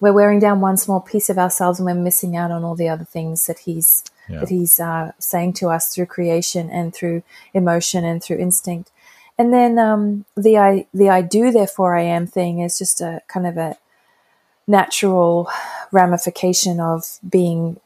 we're 0.00 0.12
wearing 0.12 0.38
down 0.38 0.60
one 0.60 0.76
small 0.76 1.00
piece 1.00 1.28
of 1.28 1.38
ourselves 1.38 1.78
and 1.78 1.86
we're 1.86 1.94
missing 1.94 2.36
out 2.36 2.50
on 2.50 2.64
all 2.64 2.74
the 2.74 2.88
other 2.88 3.04
things 3.04 3.46
that 3.46 3.60
He's 3.60 4.02
yeah. 4.28 4.40
that 4.40 4.48
he's 4.48 4.80
uh, 4.80 5.12
saying 5.18 5.54
to 5.54 5.68
us 5.68 5.94
through 5.94 6.06
creation 6.06 6.70
and 6.70 6.94
through 6.94 7.22
emotion 7.54 8.04
and 8.04 8.22
through 8.22 8.38
instinct. 8.38 8.90
And 9.38 9.52
then 9.52 9.78
um, 9.78 10.24
the 10.36 10.58
I 10.58 10.86
the 10.94 11.10
I 11.10 11.22
do 11.22 11.50
therefore 11.50 11.96
I 11.96 12.02
am 12.02 12.26
thing 12.26 12.60
is 12.60 12.78
just 12.78 13.00
a 13.00 13.20
kind 13.28 13.46
of 13.46 13.56
a 13.56 13.76
natural 14.66 15.48
ramification 15.92 16.80
of 16.80 17.18
being 17.28 17.78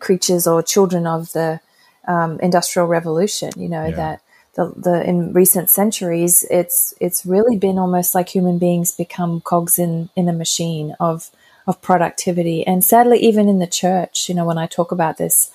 creatures 0.00 0.46
or 0.46 0.62
children 0.62 1.06
of 1.06 1.32
the 1.32 1.60
um, 2.06 2.40
industrial 2.40 2.88
revolution. 2.88 3.52
You 3.56 3.68
know 3.68 3.86
yeah. 3.86 3.96
that 3.96 4.22
the, 4.54 4.72
the 4.76 5.08
in 5.08 5.32
recent 5.32 5.70
centuries, 5.70 6.44
it's 6.50 6.92
it's 7.00 7.24
really 7.24 7.56
been 7.56 7.78
almost 7.78 8.14
like 8.14 8.28
human 8.28 8.58
beings 8.58 8.90
become 8.90 9.40
cogs 9.40 9.78
in 9.78 10.10
in 10.16 10.28
a 10.28 10.32
machine 10.32 10.96
of 10.98 11.30
of 11.68 11.82
productivity. 11.82 12.66
And 12.66 12.82
sadly, 12.82 13.18
even 13.18 13.46
in 13.46 13.58
the 13.58 13.66
church, 13.66 14.28
you 14.28 14.34
know, 14.34 14.46
when 14.46 14.56
I 14.56 14.66
talk 14.66 14.90
about 14.90 15.18
this, 15.18 15.52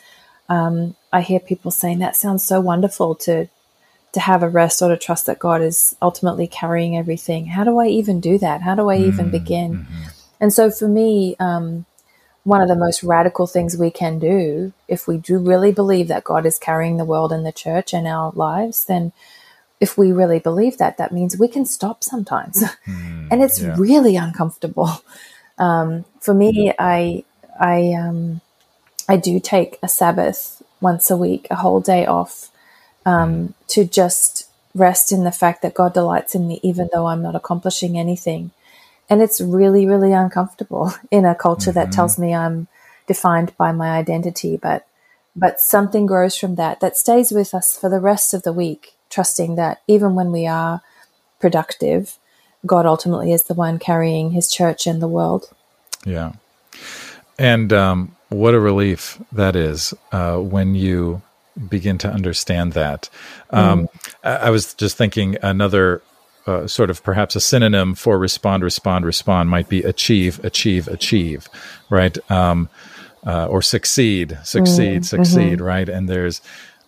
um, 0.48 0.96
I 1.12 1.22
hear 1.22 1.40
people 1.40 1.72
saying 1.72 2.00
that 2.00 2.16
sounds 2.16 2.44
so 2.44 2.62
wonderful 2.62 3.16
to 3.16 3.50
to 4.14 4.20
have 4.20 4.44
a 4.44 4.50
rest 4.50 4.80
or 4.84 4.90
to 4.90 4.98
trust 4.98 5.26
that 5.26 5.40
God 5.40 5.64
is 5.64 5.96
ultimately 6.00 6.46
carrying 6.46 6.96
everything. 6.96 7.48
How 7.48 7.64
do 7.64 7.80
I 7.80 7.88
even 7.88 8.20
do 8.20 8.38
that? 8.38 8.62
How 8.62 8.76
do 8.76 8.88
I 8.90 8.98
even 8.98 9.30
mm, 9.30 9.32
begin? 9.32 9.74
Mm-hmm. 9.74 10.04
And 10.40 10.54
so 10.54 10.70
for 10.70 10.88
me, 10.88 11.36
um, 11.40 11.88
one 12.44 12.62
of 12.62 12.68
the 12.68 12.76
most 12.76 13.02
radical 13.02 13.48
things 13.48 13.76
we 13.76 13.90
can 13.90 14.20
do, 14.20 14.72
if 14.88 15.08
we 15.08 15.18
do 15.18 15.40
really 15.40 15.72
believe 15.72 16.10
that 16.10 16.24
God 16.24 16.46
is 16.46 16.60
carrying 16.60 16.98
the 16.98 17.06
world 17.06 17.32
and 17.32 17.44
the 17.44 17.52
church 17.52 17.92
and 17.92 18.06
our 18.06 18.32
lives, 18.36 18.86
then 18.86 19.14
if 19.80 19.98
we 19.98 20.12
really 20.12 20.38
believe 20.38 20.78
that, 20.78 20.98
that 20.98 21.12
means 21.12 21.36
we 21.36 21.48
can 21.48 21.66
stop 21.66 22.04
sometimes. 22.04 22.64
Mm, 22.86 23.30
and 23.32 23.42
it's 23.42 23.62
yeah. 23.62 23.76
really 23.80 24.16
uncomfortable. 24.16 24.90
Um, 25.58 26.06
for 26.20 26.34
me, 26.34 26.74
I 26.78 27.24
I 27.60 27.94
um, 27.94 28.42
I 29.08 29.18
do 29.18 29.40
take 29.40 29.78
a 29.84 29.88
Sabbath 29.88 30.62
once 30.82 31.10
a 31.10 31.18
week, 31.18 31.48
a 31.50 31.56
whole 31.56 31.80
day 31.80 32.06
off, 32.06 32.50
um, 33.06 33.54
to 33.68 33.86
just 33.86 34.50
rest 34.76 35.12
in 35.12 35.24
the 35.24 35.32
fact 35.32 35.62
that 35.62 35.74
God 35.74 35.94
delights 35.94 36.36
in 36.36 36.48
me, 36.48 36.60
even 36.64 36.90
though 36.92 37.08
I'm 37.08 37.22
not 37.22 37.36
accomplishing 37.36 37.98
anything. 37.98 38.52
And 39.10 39.22
it's 39.22 39.40
really, 39.40 39.86
really 39.86 40.14
uncomfortable 40.14 40.94
in 41.12 41.26
a 41.26 41.36
culture 41.36 41.72
mm-hmm. 41.72 41.80
that 41.80 41.92
tells 41.92 42.18
me 42.18 42.34
I'm 42.34 42.68
defined 43.08 43.56
by 43.58 43.72
my 43.72 43.92
identity, 43.92 44.58
but 44.58 44.88
but 45.36 45.60
something 45.60 46.06
grows 46.06 46.38
from 46.38 46.56
that 46.56 46.80
that 46.80 46.96
stays 46.96 47.32
with 47.32 47.54
us 47.54 47.78
for 47.78 47.90
the 47.90 48.00
rest 48.00 48.34
of 48.34 48.44
the 48.44 48.54
week, 48.54 48.94
trusting 49.10 49.56
that 49.56 49.82
even 49.88 50.14
when 50.16 50.32
we 50.32 50.46
are 50.46 50.82
productive, 51.40 52.18
God 52.66 52.86
ultimately 52.86 53.32
is 53.32 53.44
the 53.44 53.54
one 53.54 53.80
carrying 53.80 54.32
his 54.32 54.52
church 54.52 54.88
and 54.88 55.02
the 55.02 55.08
world. 55.08 55.50
Yeah. 56.06 56.34
And 57.38 57.74
um, 57.74 58.16
what 58.30 58.54
a 58.54 58.60
relief 58.60 59.22
that 59.32 59.56
is 59.56 59.94
uh, 60.12 60.38
when 60.38 60.76
you 60.76 61.22
begin 61.68 61.98
to 62.00 62.10
understand 62.10 62.74
that. 62.74 63.10
Um, 63.50 63.88
mm. 63.88 64.14
I, 64.24 64.36
I, 64.36 64.50
was 64.50 64.74
just 64.74 64.98
thinking 64.98 65.38
another 65.44 66.02
uh, 66.48 66.68
sort 66.68 66.90
of 66.90 67.04
perhaps 67.04 67.36
a 67.36 67.40
synonym 67.40 67.94
for 67.96 68.18
respond, 68.18 68.64
respond, 68.64 69.06
respond 69.06 69.50
might 69.50 69.70
be 69.70 69.84
achieve, 69.84 70.44
achieve, 70.44 70.88
achieve, 70.88 71.48
right? 71.90 72.18
Um, 72.32 72.70
uh, 73.26 73.46
or 73.46 73.62
succeed, 73.62 74.38
succeed, 74.44 75.02
mm. 75.02 75.06
succeed, 75.06 75.60
mm-hmm. 75.60 75.64
right? 75.64 75.90
And 75.90 76.10
there's 76.10 76.42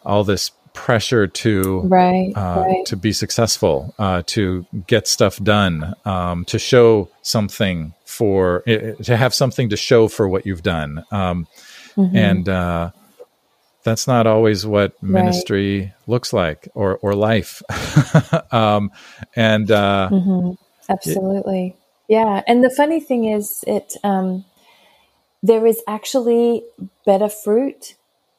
all 0.04 0.24
this 0.24 0.52
pressure 0.76 1.26
to 1.26 1.80
right, 1.82 2.32
uh, 2.36 2.64
right. 2.68 2.86
to 2.86 2.96
be 2.96 3.12
successful, 3.12 3.96
uh, 3.98 4.22
to 4.28 4.66
get 4.86 5.08
stuff 5.08 5.42
done, 5.42 5.96
um, 6.06 6.46
to 6.46 6.60
show 6.60 7.10
something 7.24 7.94
for 8.06 8.62
to 8.62 9.18
have 9.18 9.34
something 9.34 9.70
to 9.70 9.78
show 9.78 10.08
for 10.08 10.28
what 10.28 10.46
you've 10.46 10.62
done, 10.62 11.04
um, 11.10 11.48
mm-hmm. 11.96 12.16
and 12.16 12.48
uh, 12.48 12.92
that's 13.84 14.08
not 14.08 14.28
always 14.28 14.66
what 14.66 15.02
ministry 15.02 15.80
right. 15.80 15.94
looks 16.06 16.34
like 16.34 16.68
or 16.76 16.98
or 16.98 17.16
life. 17.16 17.64
um, 18.52 18.92
and 19.36 19.72
uh, 19.72 20.10
mm-hmm. 20.12 20.52
absolutely, 20.90 21.68
it, 21.68 22.14
yeah. 22.14 22.44
And 22.46 22.64
the 22.64 22.70
funny 22.70 23.00
thing 23.00 23.26
is, 23.26 23.64
it 23.66 23.94
um, 24.04 24.46
there 25.42 25.66
is 25.66 25.82
actually 25.88 26.66
better 27.06 27.30
fruit 27.30 27.96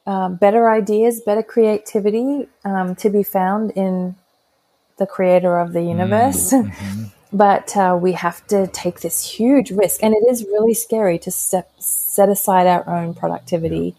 um, 0.07 0.35
better 0.35 0.71
ideas, 0.71 1.19
better 1.19 1.43
creativity 1.43 2.47
um, 2.63 2.95
to 2.95 3.09
be 3.09 3.23
found 3.23 3.71
in 3.71 4.15
the 4.97 5.05
creator 5.05 5.59
of 5.59 5.73
the 5.73 5.83
universe. 5.83 6.53
Mm-hmm. 7.27 7.37
but 7.37 7.75
uh, 7.75 7.99
we 8.01 8.13
have 8.13 8.47
to 8.47 8.67
take 8.67 9.01
this 9.01 9.29
huge 9.29 9.69
risk, 9.69 10.01
and 10.01 10.13
it 10.13 10.23
is 10.29 10.45
really 10.45 10.73
scary 10.73 11.19
to 11.19 11.29
step 11.29 11.69
set 11.77 12.29
aside 12.29 12.67
our 12.67 12.89
own 12.89 13.13
productivity. 13.13 13.95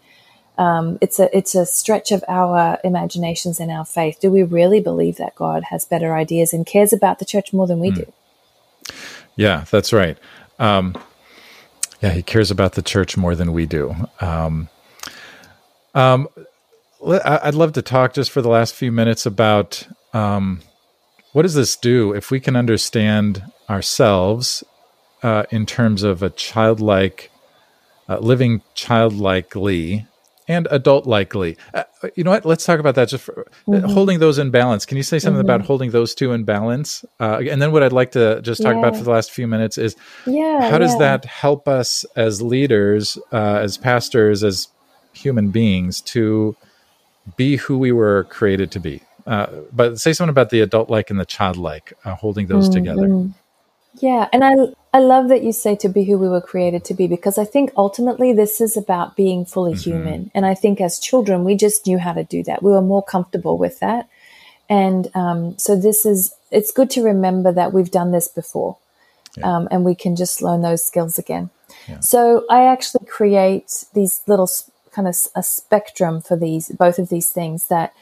Um, 0.57 0.97
it's 0.99 1.19
a 1.19 1.35
it's 1.35 1.53
a 1.53 1.65
stretch 1.67 2.11
of 2.11 2.23
our 2.27 2.79
imaginations 2.83 3.59
and 3.59 3.69
our 3.69 3.85
faith. 3.85 4.19
Do 4.19 4.31
we 4.31 4.41
really 4.41 4.79
believe 4.79 5.17
that 5.17 5.35
God 5.35 5.65
has 5.65 5.85
better 5.85 6.15
ideas 6.15 6.53
and 6.53 6.65
cares 6.65 6.91
about 6.91 7.19
the 7.19 7.25
church 7.25 7.53
more 7.53 7.67
than 7.67 7.79
we 7.79 7.91
mm. 7.91 7.95
do? 7.97 8.93
Yeah, 9.35 9.65
that's 9.69 9.93
right. 9.93 10.17
Um, 10.57 10.97
yeah, 12.01 12.09
He 12.09 12.23
cares 12.23 12.49
about 12.49 12.73
the 12.73 12.81
church 12.81 13.15
more 13.15 13.35
than 13.35 13.53
we 13.53 13.67
do. 13.67 13.95
Um, 14.21 14.69
um, 15.95 16.27
I'd 17.05 17.55
love 17.55 17.73
to 17.73 17.81
talk 17.81 18.13
just 18.13 18.31
for 18.31 18.41
the 18.41 18.49
last 18.49 18.75
few 18.75 18.91
minutes 18.91 19.25
about 19.25 19.87
um, 20.13 20.61
what 21.33 21.43
does 21.43 21.53
this 21.53 21.75
do 21.75 22.13
if 22.13 22.31
we 22.31 22.39
can 22.39 22.55
understand 22.55 23.43
ourselves 23.69 24.63
uh, 25.23 25.43
in 25.49 25.65
terms 25.65 26.03
of 26.03 26.23
a 26.23 26.29
childlike, 26.29 27.31
uh, 28.07 28.17
living 28.19 28.61
childlikely 28.75 30.07
and 30.47 30.67
adult 30.71 31.05
likely. 31.05 31.55
Uh, 31.73 31.83
you 32.15 32.23
know 32.23 32.31
what? 32.31 32.43
Let's 32.43 32.65
talk 32.65 32.79
about 32.79 32.95
that. 32.95 33.09
Just 33.09 33.23
for, 33.23 33.41
uh, 33.41 33.71
mm-hmm. 33.71 33.87
holding 33.87 34.19
those 34.19 34.39
in 34.39 34.49
balance. 34.49 34.85
Can 34.85 34.97
you 34.97 35.03
say 35.03 35.19
something 35.19 35.39
mm-hmm. 35.39 35.49
about 35.49 35.61
holding 35.61 35.91
those 35.91 36.15
two 36.15 36.31
in 36.31 36.43
balance? 36.43 37.05
Uh, 37.19 37.41
and 37.49 37.61
then 37.61 37.71
what 37.71 37.83
I'd 37.83 37.93
like 37.93 38.11
to 38.13 38.41
just 38.41 38.61
talk 38.61 38.73
yeah. 38.73 38.79
about 38.79 38.97
for 38.97 39.03
the 39.03 39.11
last 39.11 39.31
few 39.31 39.47
minutes 39.47 39.77
is 39.77 39.95
yeah, 40.25 40.69
how 40.69 40.79
does 40.79 40.93
yeah. 40.93 40.99
that 40.99 41.25
help 41.25 41.67
us 41.67 42.03
as 42.15 42.41
leaders, 42.41 43.19
uh, 43.31 43.59
as 43.61 43.77
pastors, 43.77 44.43
as 44.43 44.69
human 45.13 45.49
beings 45.51 46.01
to 46.01 46.55
be 47.37 47.57
who 47.57 47.77
we 47.77 47.91
were 47.91 48.25
created 48.25 48.71
to 48.71 48.79
be. 48.79 49.01
Uh, 49.27 49.47
but 49.71 49.99
say 49.99 50.13
something 50.13 50.31
about 50.31 50.49
the 50.49 50.61
adult 50.61 50.89
like 50.89 51.09
and 51.09 51.19
the 51.19 51.25
childlike, 51.25 51.93
uh, 52.03 52.15
holding 52.15 52.47
those 52.47 52.69
mm-hmm. 52.69 52.73
together. 52.73 53.29
Yeah, 53.95 54.27
and 54.31 54.43
I 54.43 54.53
I 54.93 54.99
love 54.99 55.29
that 55.29 55.43
you 55.43 55.51
say 55.51 55.75
to 55.77 55.89
be 55.89 56.03
who 56.03 56.17
we 56.17 56.29
were 56.29 56.41
created 56.41 56.83
to 56.85 56.93
be 56.93 57.07
because 57.07 57.37
I 57.37 57.45
think 57.45 57.71
ultimately 57.75 58.33
this 58.33 58.61
is 58.61 58.77
about 58.77 59.15
being 59.15 59.45
fully 59.45 59.73
mm-hmm. 59.73 59.91
human. 59.91 60.31
And 60.33 60.45
I 60.45 60.55
think 60.55 60.79
as 60.81 60.99
children 60.99 61.43
we 61.43 61.55
just 61.55 61.85
knew 61.85 61.97
how 61.97 62.13
to 62.13 62.23
do 62.23 62.43
that. 62.43 62.63
We 62.63 62.71
were 62.71 62.81
more 62.81 63.03
comfortable 63.03 63.57
with 63.57 63.79
that, 63.79 64.07
and 64.69 65.07
um, 65.15 65.57
so 65.57 65.75
this 65.75 66.05
is 66.05 66.33
it's 66.49 66.71
good 66.71 66.89
to 66.91 67.03
remember 67.03 67.51
that 67.51 67.73
we've 67.73 67.91
done 67.91 68.11
this 68.11 68.27
before, 68.27 68.77
yeah. 69.37 69.57
um, 69.57 69.67
and 69.69 69.85
we 69.85 69.95
can 69.95 70.15
just 70.15 70.41
learn 70.41 70.61
those 70.61 70.83
skills 70.83 71.19
again. 71.19 71.49
Yeah. 71.87 71.99
So 71.99 72.45
I 72.49 72.65
actually 72.65 73.05
create 73.05 73.85
these 73.93 74.21
little 74.27 74.49
kind 74.91 75.07
of 75.07 75.15
a 75.35 75.43
spectrum 75.43 76.21
for 76.21 76.35
these 76.35 76.69
both 76.69 76.99
of 76.99 77.09
these 77.09 77.29
things 77.29 77.67
that 77.67 77.93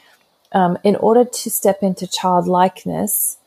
um, 0.52 0.78
in 0.84 0.96
order 0.96 1.26
to 1.26 1.50
step 1.50 1.84
into 1.84 2.08
childlikeness, 2.08 3.38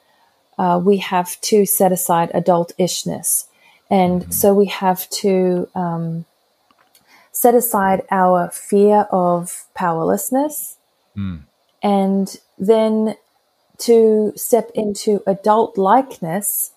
uh, 0.59 0.81
we 0.83 0.99
have 0.99 1.41
to 1.41 1.65
set 1.65 1.93
aside 1.93 2.31
adult-ishness, 2.35 3.47
and 3.91 4.23
mm-hmm. 4.23 4.31
so 4.31 4.53
we 4.53 4.67
have 4.67 5.09
to 5.09 5.69
um, 5.75 6.27
set 7.33 7.55
aside 7.55 8.03
our 8.11 8.51
fear 8.51 9.07
of 9.11 9.67
powerlessness, 9.75 10.77
mm. 11.17 11.41
and 11.83 12.37
then 12.59 13.17
to 13.79 14.33
step 14.37 14.71
into 14.75 15.23
adult 15.27 15.79
likeness, 15.79 16.73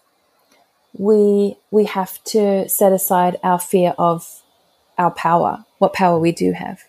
we 0.97 1.57
we 1.69 1.85
have 1.85 2.23
to 2.23 2.67
set 2.69 2.93
aside 2.93 3.37
our 3.43 3.59
fear 3.59 3.93
of 3.97 4.42
our 4.97 5.11
power, 5.11 5.65
what 5.77 5.93
power 5.93 6.19
we 6.19 6.31
do 6.31 6.53
have. 6.53 6.83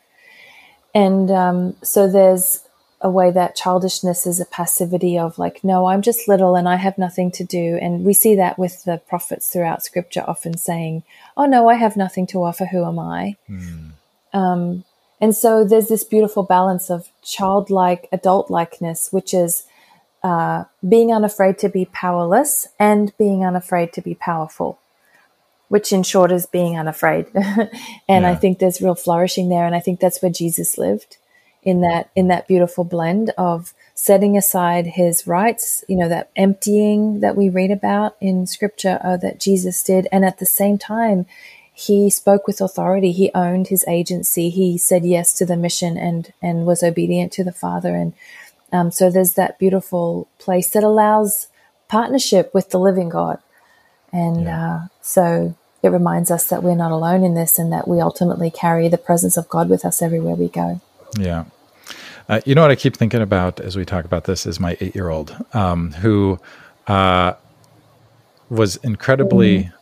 And 0.95 1.31
um, 1.31 1.77
so 1.83 2.11
there's 2.11 2.61
a 3.01 3.11
way 3.11 3.31
that 3.31 3.57
childishness 3.57 4.27
is 4.27 4.41
a 4.41 4.47
passivity 4.47 5.19
of 5.19 5.39
like, 5.39 5.63
no, 5.63 5.87
I'm 5.87 6.01
just 6.01 6.27
little 6.27 6.57
and 6.57 6.69
I 6.69 6.77
have 6.77 6.97
nothing 6.97 7.31
to 7.33 7.45
do. 7.45 7.79
And 7.81 8.05
we 8.05 8.15
see 8.15 8.35
that 8.37 8.59
with 8.59 8.85
the 8.85 8.99
prophets 9.09 9.51
throughout 9.51 9.83
scripture, 9.83 10.25
often 10.27 10.57
saying, 10.57 11.03
oh 11.37 11.45
no, 11.45 11.69
I 11.69 11.75
have 11.75 11.97
nothing 11.97 12.27
to 12.29 12.43
offer. 12.43 12.65
Who 12.65 12.85
am 12.85 12.99
I? 12.99 13.37
Mm. 13.49 13.91
Um, 14.33 14.85
and 15.21 15.37
so 15.37 15.65
there's 15.65 15.89
this 15.89 16.05
beautiful 16.05 16.45
balance 16.45 16.91
of 16.91 17.09
childlike 17.23 18.09
adult 18.11 18.51
likeness, 18.51 19.13
which 19.13 19.35
is 19.35 19.65
uh, 20.23 20.65
being 20.89 21.13
unafraid 21.13 21.59
to 21.59 21.69
be 21.69 21.85
powerless 21.85 22.69
and 22.79 23.17
being 23.19 23.45
unafraid 23.45 23.93
to 23.93 24.01
be 24.01 24.15
powerful 24.15 24.79
which 25.69 25.93
in 25.93 26.03
short 26.03 26.31
is 26.31 26.47
being 26.47 26.79
unafraid. 26.79 27.27
and 27.35 27.71
yeah. 28.09 28.31
I 28.31 28.35
think 28.35 28.59
there's 28.59 28.81
real 28.81 28.95
flourishing 28.95 29.49
there. 29.49 29.67
And 29.67 29.75
I 29.75 29.81
think 29.81 30.01
that's 30.01 30.21
where 30.23 30.31
Jesus 30.31 30.79
lived 30.79 31.17
in 31.63 31.81
that, 31.81 32.11
in 32.15 32.29
that 32.29 32.47
beautiful 32.47 32.85
blend 32.85 33.31
of 33.39 33.73
setting 33.95 34.37
aside 34.37 34.87
his 34.87 35.27
rights, 35.27 35.85
you 35.89 35.97
know, 35.97 36.09
that 36.09 36.31
emptying 36.37 37.21
that 37.21 37.37
we 37.37 37.49
read 37.49 37.71
about 37.71 38.17
in 38.21 38.47
scripture 38.47 39.01
uh, 39.03 39.17
that 39.17 39.41
Jesus 39.41 39.83
did. 39.83 40.07
And 40.13 40.25
at 40.25 40.39
the 40.39 40.47
same 40.47 40.79
time, 40.79 41.27
he 41.73 42.09
spoke 42.09 42.47
with 42.47 42.61
authority. 42.61 43.11
He 43.11 43.33
owned 43.35 43.69
his 43.69 43.85
agency. 43.89 44.51
He 44.51 44.79
said 44.79 45.05
yes 45.05 45.33
to 45.35 45.47
the 45.47 45.57
mission 45.57 45.97
and, 45.97 46.33
and 46.41 46.67
was 46.67 46.83
obedient 46.83 47.33
to 47.33 47.45
the 47.45 47.53
Father. 47.53 47.97
And 47.97 48.13
um, 48.73 48.91
so 48.93 49.11
there's 49.11 49.35
that 49.35 49.59
beautiful 49.59 50.29
place 50.39 50.71
that 50.71 50.85
allows 50.85 51.49
partnership 51.89 52.53
with 52.55 52.71
the 52.71 52.79
living 52.79 53.09
God. 53.09 53.39
And 54.15 54.45
yeah. 54.45 54.67
uh, 54.67 54.87
so 55.03 55.57
it 55.83 55.89
reminds 55.89 56.31
us 56.31 56.49
that 56.49 56.63
we're 56.63 56.77
not 56.77 56.93
alone 56.93 57.25
in 57.25 57.35
this 57.35 57.59
and 57.59 57.73
that 57.73 57.89
we 57.89 58.01
ultimately 58.01 58.49
carry 58.49 58.89
the 58.89 58.97
presence 58.97 59.37
of 59.37 59.49
God 59.49 59.69
with 59.69 59.85
us 59.85 60.01
everywhere 60.01 60.37
we 60.37 60.49
go. 60.49 60.81
Yeah. 61.19 61.47
Uh, 62.29 62.41
you 62.47 62.55
know 62.55 62.63
what 62.63 62.71
I 62.71 62.77
keep 62.77 62.97
thinking 62.97 63.21
about 63.21 63.59
as 63.61 63.77
we 63.77 63.85
talk 63.85 64.05
about 64.05 64.25
this 64.25 64.47
is 64.47 64.61
my 64.61 64.77
eight 64.81 64.95
year 64.95 65.09
old 65.09 65.37
um, 65.53 65.93
who 65.95 66.39
uh, 66.87 67.35
was 68.49 68.77
incredibly. 68.77 69.65
Mm. 69.65 69.73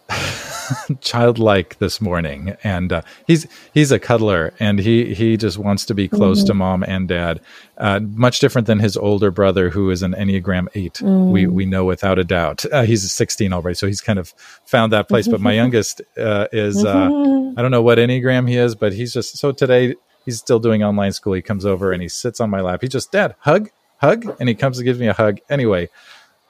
childlike 1.01 1.79
this 1.79 2.01
morning, 2.01 2.57
and 2.63 2.93
uh, 2.93 3.03
he's 3.27 3.47
he's 3.75 3.93
a 3.93 3.99
cuddler, 3.99 4.55
and 4.59 4.79
he 4.79 5.15
he 5.15 5.37
just 5.37 5.59
wants 5.59 5.85
to 5.87 5.95
be 5.95 6.09
close 6.09 6.41
mm-hmm. 6.41 6.47
to 6.49 6.55
mom 6.55 6.83
and 6.83 7.09
dad. 7.09 7.41
Uh, 7.79 8.01
much 8.01 8.39
different 8.41 8.67
than 8.67 8.79
his 8.79 8.97
older 8.97 9.31
brother, 9.31 9.71
who 9.71 9.91
is 9.91 10.03
an 10.03 10.13
Enneagram 10.13 10.69
Eight. 10.75 10.95
Mm. 10.95 11.31
We 11.31 11.47
we 11.47 11.67
know 11.67 11.85
without 11.85 12.19
a 12.19 12.25
doubt. 12.25 12.65
Uh, 12.71 12.83
he's 12.83 13.11
16 13.11 13.53
already, 13.53 13.75
so 13.75 13.87
he's 13.87 14.01
kind 14.01 14.19
of 14.19 14.35
found 14.65 14.93
that 14.93 15.09
place. 15.09 15.27
But 15.27 15.41
my 15.41 15.53
youngest 15.63 16.01
uh, 16.17 16.49
is 16.53 16.85
uh. 16.85 17.11
I 17.55 17.61
don't 17.61 17.71
know 17.71 17.83
what 17.83 17.99
Enneagram 17.99 18.49
he 18.49 18.57
is, 18.57 18.75
but 18.75 18.95
he's 18.95 19.13
just 19.13 19.37
so 19.37 19.53
today 19.53 19.95
he's 20.25 20.39
still 20.39 20.59
doing 20.59 20.83
online 20.83 21.13
school. 21.13 21.35
He 21.35 21.43
comes 21.43 21.67
over 21.67 21.93
and 21.93 22.01
he 22.01 22.09
sits 22.09 22.41
on 22.41 22.49
my 22.49 22.61
lap. 22.61 22.81
He 22.81 22.89
just 22.89 23.13
dad 23.13 23.35
hug 23.41 23.69
hug, 24.03 24.37
and 24.39 24.49
he 24.49 24.55
comes 24.55 24.79
and 24.79 24.85
gives 24.85 24.99
me 24.99 25.07
a 25.07 25.13
hug. 25.13 25.39
Anyway, 25.49 25.89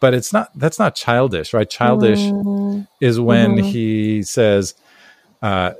but 0.02 0.14
it's 0.14 0.32
not 0.32 0.50
that's 0.56 0.80
not 0.80 0.96
childish 0.96 1.54
right 1.54 1.70
childish 1.70 2.18
mm-hmm. 2.18 2.82
is 3.00 3.20
when 3.20 3.54
mm-hmm. 3.54 3.64
he 3.64 4.22
says 4.24 4.74
uh, 5.40 5.72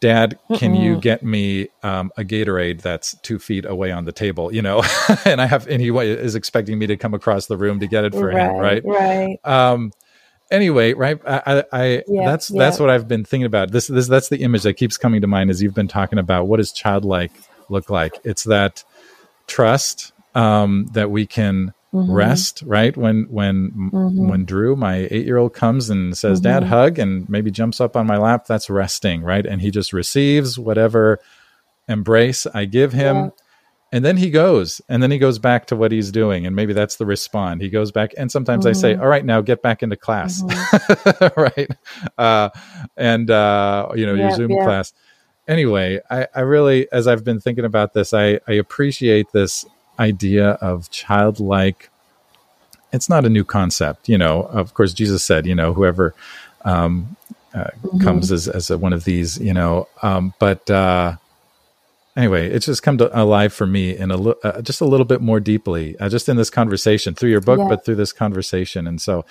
dad 0.00 0.38
can 0.56 0.74
Mm-mm. 0.74 0.82
you 0.82 1.00
get 1.00 1.22
me 1.22 1.68
um, 1.82 2.12
a 2.16 2.22
gatorade 2.22 2.82
that's 2.82 3.14
two 3.22 3.38
feet 3.38 3.64
away 3.64 3.90
on 3.90 4.04
the 4.04 4.12
table 4.12 4.54
you 4.54 4.60
know 4.62 4.82
and 5.24 5.40
i 5.40 5.46
have 5.46 5.66
and 5.66 5.80
he 5.80 5.88
is 5.88 6.34
expecting 6.36 6.78
me 6.78 6.86
to 6.86 6.96
come 6.96 7.14
across 7.14 7.46
the 7.46 7.56
room 7.56 7.80
to 7.80 7.86
get 7.86 8.04
it 8.04 8.12
for 8.12 8.26
right, 8.26 8.50
him 8.50 8.56
right 8.56 8.84
right 8.84 9.38
um 9.44 9.92
anyway 10.50 10.92
right 10.92 11.18
i 11.26 11.64
i 11.72 12.02
yeah, 12.06 12.26
that's 12.26 12.50
yeah. 12.50 12.58
that's 12.58 12.78
what 12.78 12.90
i've 12.90 13.08
been 13.08 13.24
thinking 13.24 13.46
about 13.46 13.72
this 13.72 13.86
this 13.86 14.06
that's 14.06 14.28
the 14.28 14.42
image 14.42 14.62
that 14.62 14.74
keeps 14.74 14.98
coming 14.98 15.22
to 15.22 15.26
mind 15.26 15.48
as 15.48 15.62
you've 15.62 15.74
been 15.74 15.88
talking 15.88 16.18
about 16.18 16.46
what 16.46 16.58
does 16.58 16.70
childlike 16.70 17.32
look 17.70 17.88
like 17.88 18.12
it's 18.24 18.44
that 18.44 18.84
trust 19.46 20.12
um 20.34 20.86
that 20.92 21.10
we 21.10 21.26
can 21.26 21.72
mm-hmm. 21.92 22.12
rest 22.12 22.62
right 22.66 22.96
when 22.96 23.26
when 23.30 23.70
mm-hmm. 23.70 24.28
when 24.28 24.44
drew 24.44 24.76
my 24.76 25.08
eight 25.10 25.26
year 25.26 25.38
old 25.38 25.52
comes 25.52 25.90
and 25.90 26.16
says 26.16 26.40
dad 26.40 26.62
mm-hmm. 26.62 26.72
hug 26.72 26.98
and 26.98 27.28
maybe 27.28 27.50
jumps 27.50 27.80
up 27.80 27.96
on 27.96 28.06
my 28.06 28.16
lap 28.16 28.46
that's 28.46 28.70
resting 28.70 29.22
right 29.22 29.46
and 29.46 29.60
he 29.60 29.70
just 29.70 29.92
receives 29.92 30.58
whatever 30.58 31.18
embrace 31.88 32.46
i 32.54 32.64
give 32.64 32.92
him 32.92 33.16
yeah. 33.16 33.28
and 33.92 34.04
then 34.04 34.16
he 34.16 34.30
goes 34.30 34.80
and 34.88 35.02
then 35.02 35.10
he 35.10 35.18
goes 35.18 35.40
back 35.40 35.66
to 35.66 35.74
what 35.74 35.90
he's 35.90 36.12
doing 36.12 36.46
and 36.46 36.54
maybe 36.54 36.72
that's 36.72 36.96
the 36.96 37.06
respond 37.06 37.60
he 37.60 37.68
goes 37.68 37.90
back 37.90 38.12
and 38.16 38.30
sometimes 38.30 38.66
i 38.66 38.72
say 38.72 38.92
mm-hmm. 38.92 39.02
all 39.02 39.08
right 39.08 39.24
now 39.24 39.40
get 39.40 39.60
back 39.60 39.82
into 39.82 39.96
class 39.96 40.42
mm-hmm. 40.42 41.40
right 41.40 41.70
uh, 42.18 42.50
and 42.96 43.30
uh, 43.30 43.88
you 43.96 44.06
know 44.06 44.14
yeah, 44.14 44.28
your 44.28 44.36
zoom 44.36 44.52
yeah. 44.52 44.64
class 44.64 44.92
anyway 45.48 45.98
I, 46.08 46.28
I 46.32 46.40
really 46.42 46.86
as 46.92 47.08
i've 47.08 47.24
been 47.24 47.40
thinking 47.40 47.64
about 47.64 47.94
this 47.94 48.14
i 48.14 48.38
i 48.46 48.52
appreciate 48.52 49.32
this 49.32 49.66
idea 50.00 50.50
of 50.52 50.90
childlike 50.90 51.90
it's 52.92 53.08
not 53.08 53.24
a 53.24 53.28
new 53.28 53.44
concept 53.44 54.08
you 54.08 54.18
know 54.18 54.42
of 54.42 54.74
course 54.74 54.92
jesus 54.92 55.22
said 55.22 55.46
you 55.46 55.54
know 55.54 55.72
whoever 55.72 56.14
um, 56.64 57.16
uh, 57.54 57.64
mm-hmm. 57.64 57.98
comes 58.00 58.30
as, 58.30 58.46
as 58.48 58.70
a, 58.70 58.78
one 58.78 58.92
of 58.92 59.04
these 59.04 59.38
you 59.38 59.52
know 59.52 59.86
um, 60.02 60.34
but 60.38 60.68
uh, 60.70 61.16
anyway 62.16 62.48
it's 62.48 62.66
just 62.66 62.82
come 62.82 62.98
to 62.98 63.20
alive 63.20 63.52
for 63.52 63.66
me 63.66 63.96
in 63.96 64.10
a 64.10 64.16
li- 64.16 64.34
uh, 64.42 64.60
just 64.62 64.80
a 64.80 64.84
little 64.84 65.06
bit 65.06 65.20
more 65.20 65.40
deeply 65.40 65.98
uh, 65.98 66.08
just 66.08 66.28
in 66.28 66.36
this 66.36 66.50
conversation 66.50 67.14
through 67.14 67.30
your 67.30 67.40
book 67.40 67.58
yeah. 67.58 67.68
but 67.68 67.84
through 67.84 67.96
this 67.96 68.12
conversation 68.12 68.86
and 68.86 69.00
so 69.00 69.24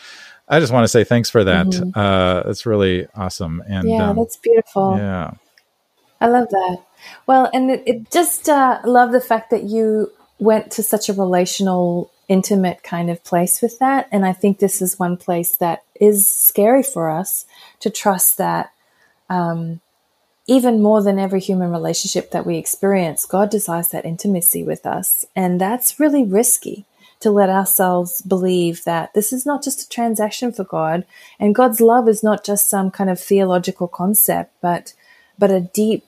i 0.47 0.59
just 0.59 0.71
want 0.71 0.83
to 0.83 0.87
say 0.87 1.03
thanks 1.03 1.29
for 1.29 1.43
that 1.43 1.67
mm-hmm. 1.67 1.99
Uh, 1.99 2.43
that's 2.43 2.65
really 2.65 3.07
awesome 3.15 3.63
and 3.67 3.89
yeah 3.89 4.09
um, 4.09 4.15
that's 4.15 4.37
beautiful 4.37 4.95
yeah 4.97 5.33
I 6.21 6.27
love 6.27 6.49
that. 6.49 6.77
Well, 7.27 7.49
and 7.53 7.71
it, 7.71 7.83
it 7.85 8.11
just 8.11 8.49
uh, 8.49 8.79
love 8.83 9.11
the 9.11 9.21
fact 9.21 9.51
that 9.51 9.63
you 9.63 10.11
went 10.39 10.71
to 10.71 10.83
such 10.83 11.09
a 11.09 11.13
relational, 11.13 12.11
intimate 12.27 12.83
kind 12.83 13.09
of 13.09 13.23
place 13.23 13.61
with 13.61 13.79
that. 13.79 14.07
And 14.11 14.25
I 14.25 14.33
think 14.33 14.59
this 14.59 14.81
is 14.81 14.99
one 14.99 15.17
place 15.17 15.55
that 15.57 15.83
is 15.99 16.29
scary 16.29 16.83
for 16.83 17.09
us 17.09 17.45
to 17.81 17.89
trust 17.89 18.37
that 18.37 18.71
um, 19.29 19.81
even 20.47 20.81
more 20.81 21.03
than 21.03 21.19
every 21.19 21.39
human 21.39 21.71
relationship 21.71 22.31
that 22.31 22.45
we 22.45 22.57
experience, 22.57 23.25
God 23.25 23.51
desires 23.51 23.89
that 23.89 24.05
intimacy 24.05 24.63
with 24.63 24.85
us. 24.85 25.25
And 25.35 25.61
that's 25.61 25.99
really 25.99 26.23
risky 26.23 26.85
to 27.19 27.31
let 27.31 27.49
ourselves 27.49 28.21
believe 28.21 28.83
that 28.85 29.13
this 29.13 29.33
is 29.33 29.45
not 29.45 29.63
just 29.63 29.81
a 29.81 29.89
transaction 29.89 30.51
for 30.51 30.63
God 30.63 31.05
and 31.39 31.53
God's 31.53 31.81
love 31.81 32.07
is 32.07 32.23
not 32.23 32.45
just 32.45 32.69
some 32.69 32.91
kind 32.91 33.09
of 33.09 33.19
theological 33.19 33.87
concept, 33.87 34.53
but 34.61 34.93
but 35.37 35.51
a 35.51 35.61
deep 35.61 36.05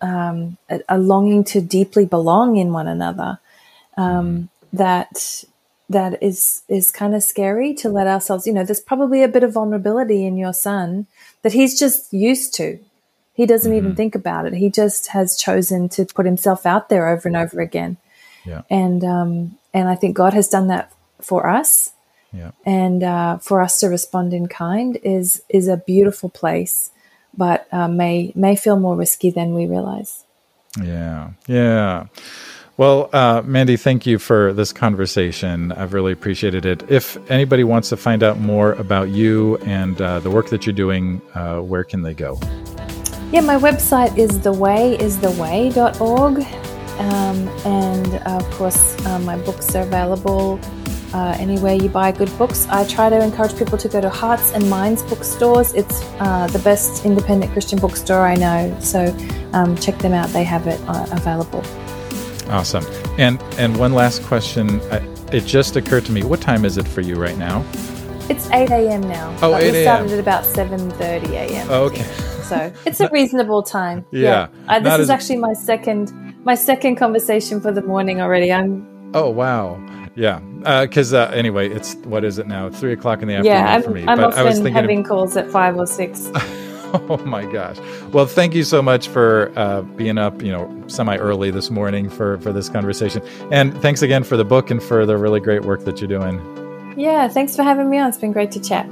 um, 0.00 0.56
a, 0.68 0.80
a, 0.88 0.98
longing 0.98 1.42
to 1.44 1.60
deeply 1.60 2.06
belong 2.06 2.56
in 2.56 2.72
one 2.72 2.86
another. 2.86 3.40
Um, 3.98 4.48
that 4.72 5.44
that 5.88 6.22
is 6.22 6.62
is 6.68 6.90
kind 6.90 7.14
of 7.14 7.22
scary 7.22 7.74
to 7.74 7.88
let 7.88 8.06
ourselves. 8.06 8.46
You 8.46 8.52
know, 8.52 8.64
there's 8.64 8.80
probably 8.80 9.22
a 9.22 9.28
bit 9.28 9.42
of 9.42 9.52
vulnerability 9.52 10.26
in 10.26 10.36
your 10.36 10.52
son 10.52 11.06
that 11.42 11.52
he's 11.52 11.78
just 11.78 12.12
used 12.12 12.54
to. 12.54 12.78
He 13.34 13.46
doesn't 13.46 13.70
mm-hmm. 13.70 13.78
even 13.78 13.96
think 13.96 14.14
about 14.14 14.46
it. 14.46 14.54
He 14.54 14.68
just 14.68 15.08
has 15.08 15.36
chosen 15.36 15.88
to 15.90 16.04
put 16.04 16.26
himself 16.26 16.66
out 16.66 16.88
there 16.88 17.08
over 17.08 17.28
and 17.28 17.36
over 17.36 17.60
again. 17.60 17.96
Yeah. 18.44 18.62
And 18.68 19.04
um, 19.04 19.58
and 19.72 19.88
I 19.88 19.94
think 19.94 20.16
God 20.16 20.34
has 20.34 20.48
done 20.48 20.68
that 20.68 20.92
for 21.20 21.48
us. 21.48 21.92
Yeah. 22.32 22.50
And 22.66 23.02
uh, 23.02 23.38
for 23.38 23.62
us 23.62 23.80
to 23.80 23.86
respond 23.88 24.34
in 24.34 24.48
kind 24.48 24.98
is 25.02 25.42
is 25.48 25.68
a 25.68 25.78
beautiful 25.78 26.28
place, 26.28 26.90
but 27.36 27.66
uh, 27.72 27.88
may 27.88 28.32
may 28.34 28.56
feel 28.56 28.78
more 28.78 28.96
risky 28.96 29.30
than 29.30 29.54
we 29.54 29.66
realize. 29.66 30.24
Yeah. 30.82 31.30
Yeah. 31.46 32.06
Well, 32.78 33.10
uh, 33.12 33.42
Mandy, 33.44 33.76
thank 33.76 34.06
you 34.06 34.18
for 34.20 34.52
this 34.52 34.72
conversation. 34.72 35.72
I've 35.72 35.94
really 35.94 36.12
appreciated 36.12 36.64
it. 36.64 36.88
If 36.88 37.18
anybody 37.28 37.64
wants 37.64 37.88
to 37.88 37.96
find 37.96 38.22
out 38.22 38.38
more 38.38 38.74
about 38.74 39.08
you 39.08 39.56
and 39.66 40.00
uh, 40.00 40.20
the 40.20 40.30
work 40.30 40.48
that 40.50 40.64
you're 40.64 40.76
doing, 40.76 41.20
uh, 41.34 41.58
where 41.58 41.82
can 41.82 42.02
they 42.02 42.14
go? 42.14 42.38
Yeah, 43.32 43.40
my 43.40 43.56
website 43.56 44.16
is 44.16 44.38
thewayistheway.org. 44.38 46.38
Um, 47.00 47.48
and 47.66 48.14
uh, 48.14 48.36
of 48.36 48.48
course, 48.52 48.96
uh, 49.06 49.18
my 49.18 49.36
books 49.38 49.74
are 49.74 49.82
available 49.82 50.60
uh, 51.12 51.36
anywhere 51.40 51.74
you 51.74 51.88
buy 51.88 52.12
good 52.12 52.30
books. 52.38 52.68
I 52.68 52.86
try 52.86 53.10
to 53.10 53.20
encourage 53.20 53.58
people 53.58 53.76
to 53.76 53.88
go 53.88 54.00
to 54.00 54.08
Hearts 54.08 54.52
and 54.52 54.70
Minds 54.70 55.02
bookstores. 55.02 55.74
It's 55.74 55.98
the 55.98 56.60
best 56.62 57.04
independent 57.04 57.50
Christian 57.50 57.80
bookstore 57.80 58.20
I 58.20 58.36
know. 58.36 58.76
So 58.78 59.12
um, 59.52 59.74
check 59.74 59.98
them 59.98 60.12
out, 60.12 60.28
they 60.28 60.44
have 60.44 60.68
it 60.68 60.80
available. 60.86 61.64
Awesome. 62.50 62.84
And, 63.18 63.42
and 63.58 63.76
one 63.76 63.92
last 63.92 64.22
question. 64.24 64.80
it 65.32 65.44
just 65.46 65.76
occurred 65.76 66.04
to 66.06 66.12
me 66.12 66.22
what 66.22 66.40
time 66.40 66.64
is 66.64 66.78
it 66.78 66.86
for 66.86 67.00
you 67.00 67.16
right 67.16 67.36
now? 67.36 67.64
It's 68.30 68.50
8 68.50 68.70
a.m. 68.70 69.00
now. 69.02 69.34
Oh, 69.40 69.56
8 69.56 69.62
a.m. 69.62 69.72
We 69.72 69.82
started 69.82 70.12
at 70.12 70.18
about 70.18 70.44
7.30 70.44 71.30
a.m. 71.30 71.66
Oh, 71.70 71.84
okay. 71.84 72.04
So 72.42 72.72
it's 72.84 73.00
a 73.00 73.08
reasonable 73.12 73.62
time. 73.62 74.04
Yeah. 74.10 74.48
yeah. 74.66 74.76
Uh, 74.76 74.80
this 74.80 74.94
is 74.94 75.00
as... 75.00 75.10
actually 75.10 75.36
my 75.36 75.52
second 75.52 76.12
my 76.44 76.54
second 76.54 76.96
conversation 76.96 77.60
for 77.60 77.72
the 77.72 77.82
morning 77.82 78.20
already. 78.20 78.52
I'm. 78.52 78.86
Oh 79.14 79.28
wow. 79.28 79.78
Yeah, 80.14 80.40
because 80.82 81.14
uh, 81.14 81.26
uh, 81.26 81.30
anyway, 81.32 81.68
it's 81.68 81.94
what 81.96 82.24
is 82.24 82.38
it 82.38 82.48
now? 82.48 82.70
Three 82.70 82.92
o'clock 82.92 83.22
in 83.22 83.28
the 83.28 83.34
afternoon 83.34 83.56
yeah, 83.56 83.74
I'm, 83.74 83.82
for 83.82 83.90
me. 83.90 84.04
I'm 84.06 84.18
but 84.18 84.24
often 84.28 84.40
I 84.40 84.42
was 84.42 84.54
thinking 84.56 84.72
having 84.72 85.00
of... 85.00 85.06
calls 85.06 85.36
at 85.36 85.48
five 85.50 85.76
or 85.76 85.86
six. 85.86 86.30
oh 87.08 87.18
my 87.24 87.44
gosh! 87.44 87.78
Well, 88.12 88.26
thank 88.26 88.54
you 88.54 88.64
so 88.64 88.80
much 88.80 89.08
for 89.08 89.52
uh, 89.56 89.82
being 89.82 90.18
up, 90.18 90.42
you 90.42 90.52
know, 90.52 90.84
semi 90.86 91.16
early 91.16 91.50
this 91.50 91.70
morning 91.70 92.08
for 92.08 92.38
for 92.38 92.52
this 92.52 92.68
conversation, 92.68 93.22
and 93.50 93.76
thanks 93.82 94.02
again 94.02 94.24
for 94.24 94.36
the 94.36 94.44
book 94.44 94.70
and 94.70 94.82
for 94.82 95.04
the 95.04 95.16
really 95.16 95.40
great 95.40 95.62
work 95.62 95.84
that 95.84 96.00
you're 96.00 96.08
doing. 96.08 96.40
Yeah, 96.96 97.28
thanks 97.28 97.54
for 97.54 97.62
having 97.62 97.88
me 97.90 97.98
on. 97.98 98.08
It's 98.08 98.18
been 98.18 98.32
great 98.32 98.50
to 98.52 98.60
chat. 98.60 98.86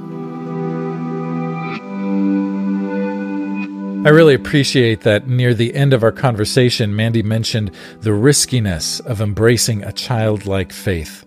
I 4.05 4.09
really 4.09 4.35
appreciate 4.35 5.01
that 5.01 5.27
near 5.27 5.53
the 5.53 5.75
end 5.75 5.91
of 5.91 6.03
our 6.03 6.13
conversation, 6.13 6.95
Mandy 6.95 7.23
mentioned 7.23 7.71
the 7.99 8.13
riskiness 8.13 9.01
of 9.01 9.19
embracing 9.19 9.83
a 9.83 9.91
childlike 9.91 10.71
faith. 10.71 11.25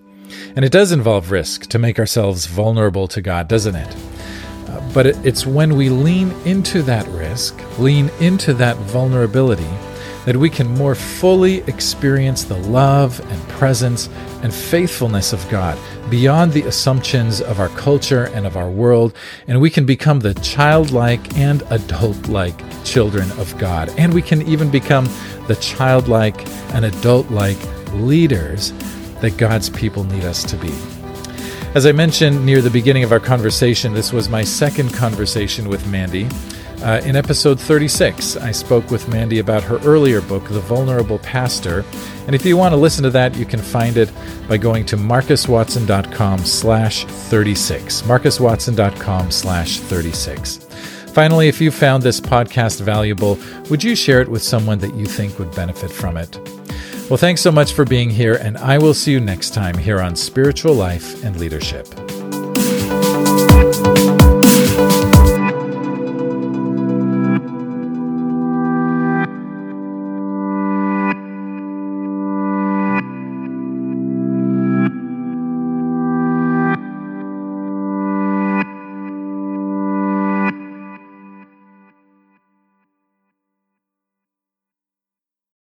And 0.57 0.65
it 0.65 0.73
does 0.73 0.91
involve 0.91 1.31
risk 1.31 1.67
to 1.67 1.79
make 1.79 1.99
ourselves 1.99 2.47
vulnerable 2.47 3.07
to 3.09 3.21
God, 3.21 3.49
doesn't 3.49 3.75
it? 3.75 3.95
But 4.93 5.07
it, 5.07 5.27
it's 5.27 5.47
when 5.47 5.77
we 5.77 5.89
lean 5.89 6.33
into 6.45 6.83
that 6.83 7.07
risk, 7.09 7.57
lean 7.79 8.11
into 8.21 8.55
that 8.55 8.77
vulnerability, 8.77 9.69
that 10.25 10.37
we 10.37 10.51
can 10.51 10.69
more 10.77 10.95
fully 10.95 11.59
experience 11.63 12.45
the 12.45 12.59
love 12.59 13.21
and 13.31 13.49
presence 13.51 14.09
and 14.43 14.53
faithfulness 14.53 15.33
of 15.33 15.49
God 15.49 15.79
beyond 16.11 16.53
the 16.53 16.63
assumptions 16.63 17.41
of 17.41 17.61
our 17.61 17.69
culture 17.71 18.25
and 18.35 18.47
of 18.47 18.57
our 18.57 18.69
world, 18.69 19.15
and 19.47 19.61
we 19.61 19.71
can 19.71 19.87
become 19.87 20.21
the 20.21 20.35
childlike 20.35 21.37
and 21.37 21.63
adult 21.71 22.29
like 22.29 22.61
children 22.85 23.31
of 23.33 23.57
God. 23.59 23.89
And 23.97 24.13
we 24.13 24.23
can 24.23 24.43
even 24.43 24.71
become 24.71 25.09
the 25.47 25.57
childlike 25.61 26.47
and 26.75 26.85
adult 26.85 27.31
like 27.31 27.59
leaders 27.93 28.73
that 29.21 29.37
God's 29.37 29.71
people 29.71 30.05
need 30.05 30.25
us 30.25 30.43
to 30.45 30.57
be. 30.57 31.00
As 31.73 31.87
I 31.87 31.93
mentioned 31.93 32.45
near 32.45 32.61
the 32.61 32.69
beginning 32.69 33.05
of 33.05 33.13
our 33.13 33.21
conversation, 33.21 33.95
this 33.95 34.13
was 34.13 34.29
my 34.29 34.43
second 34.43 34.93
conversation 34.93 35.69
with 35.69 35.87
Mandy. 35.87 36.27
Uh, 36.83 37.01
in 37.05 37.15
episode 37.15 37.61
36, 37.61 38.37
I 38.39 38.51
spoke 38.51 38.91
with 38.91 39.09
Mandy 39.09 39.39
about 39.39 39.63
her 39.63 39.79
earlier 39.85 40.21
book, 40.21 40.43
The 40.49 40.59
Vulnerable 40.59 41.21
Pastor. 41.21 41.85
And 42.27 42.35
if 42.35 42.45
you 42.45 42.57
want 42.57 42.73
to 42.73 42.77
listen 42.77 43.05
to 43.05 43.11
that, 43.11 43.37
you 43.37 43.47
can 43.47 43.61
find 43.61 43.97
it 43.97 44.11
by 44.49 44.57
going 44.57 44.85
to 44.87 44.97
marcuswatson.com 44.97 46.41
slash 46.41 47.05
36. 47.05 48.03
marcuswatson.com 48.03 49.31
slash 49.31 49.79
36. 49.79 50.57
Finally, 51.13 51.47
if 51.47 51.61
you 51.61 51.71
found 51.71 52.03
this 52.03 52.21
podcast 52.21 52.81
valuable, 52.81 53.39
would 53.69 53.85
you 53.85 53.95
share 53.95 54.21
it 54.21 54.29
with 54.29 54.43
someone 54.43 54.81
that 54.81 54.95
you 54.95 55.07
think 55.07 55.39
would 55.39 55.55
benefit 55.55 55.93
from 55.93 56.17
it? 56.17 56.60
Well, 57.11 57.19
thanks 57.19 57.41
so 57.41 57.51
much 57.51 57.73
for 57.73 57.85
being 57.85 58.09
here, 58.09 58.37
and 58.37 58.57
I 58.57 58.79
will 58.79 58.95
see 58.95 59.11
you 59.11 59.19
next 59.19 59.53
time 59.53 59.77
here 59.77 60.01
on 60.01 60.15
Spiritual 60.15 60.75
Life 60.75 61.25
and 61.25 61.37
Leadership. 61.41 61.89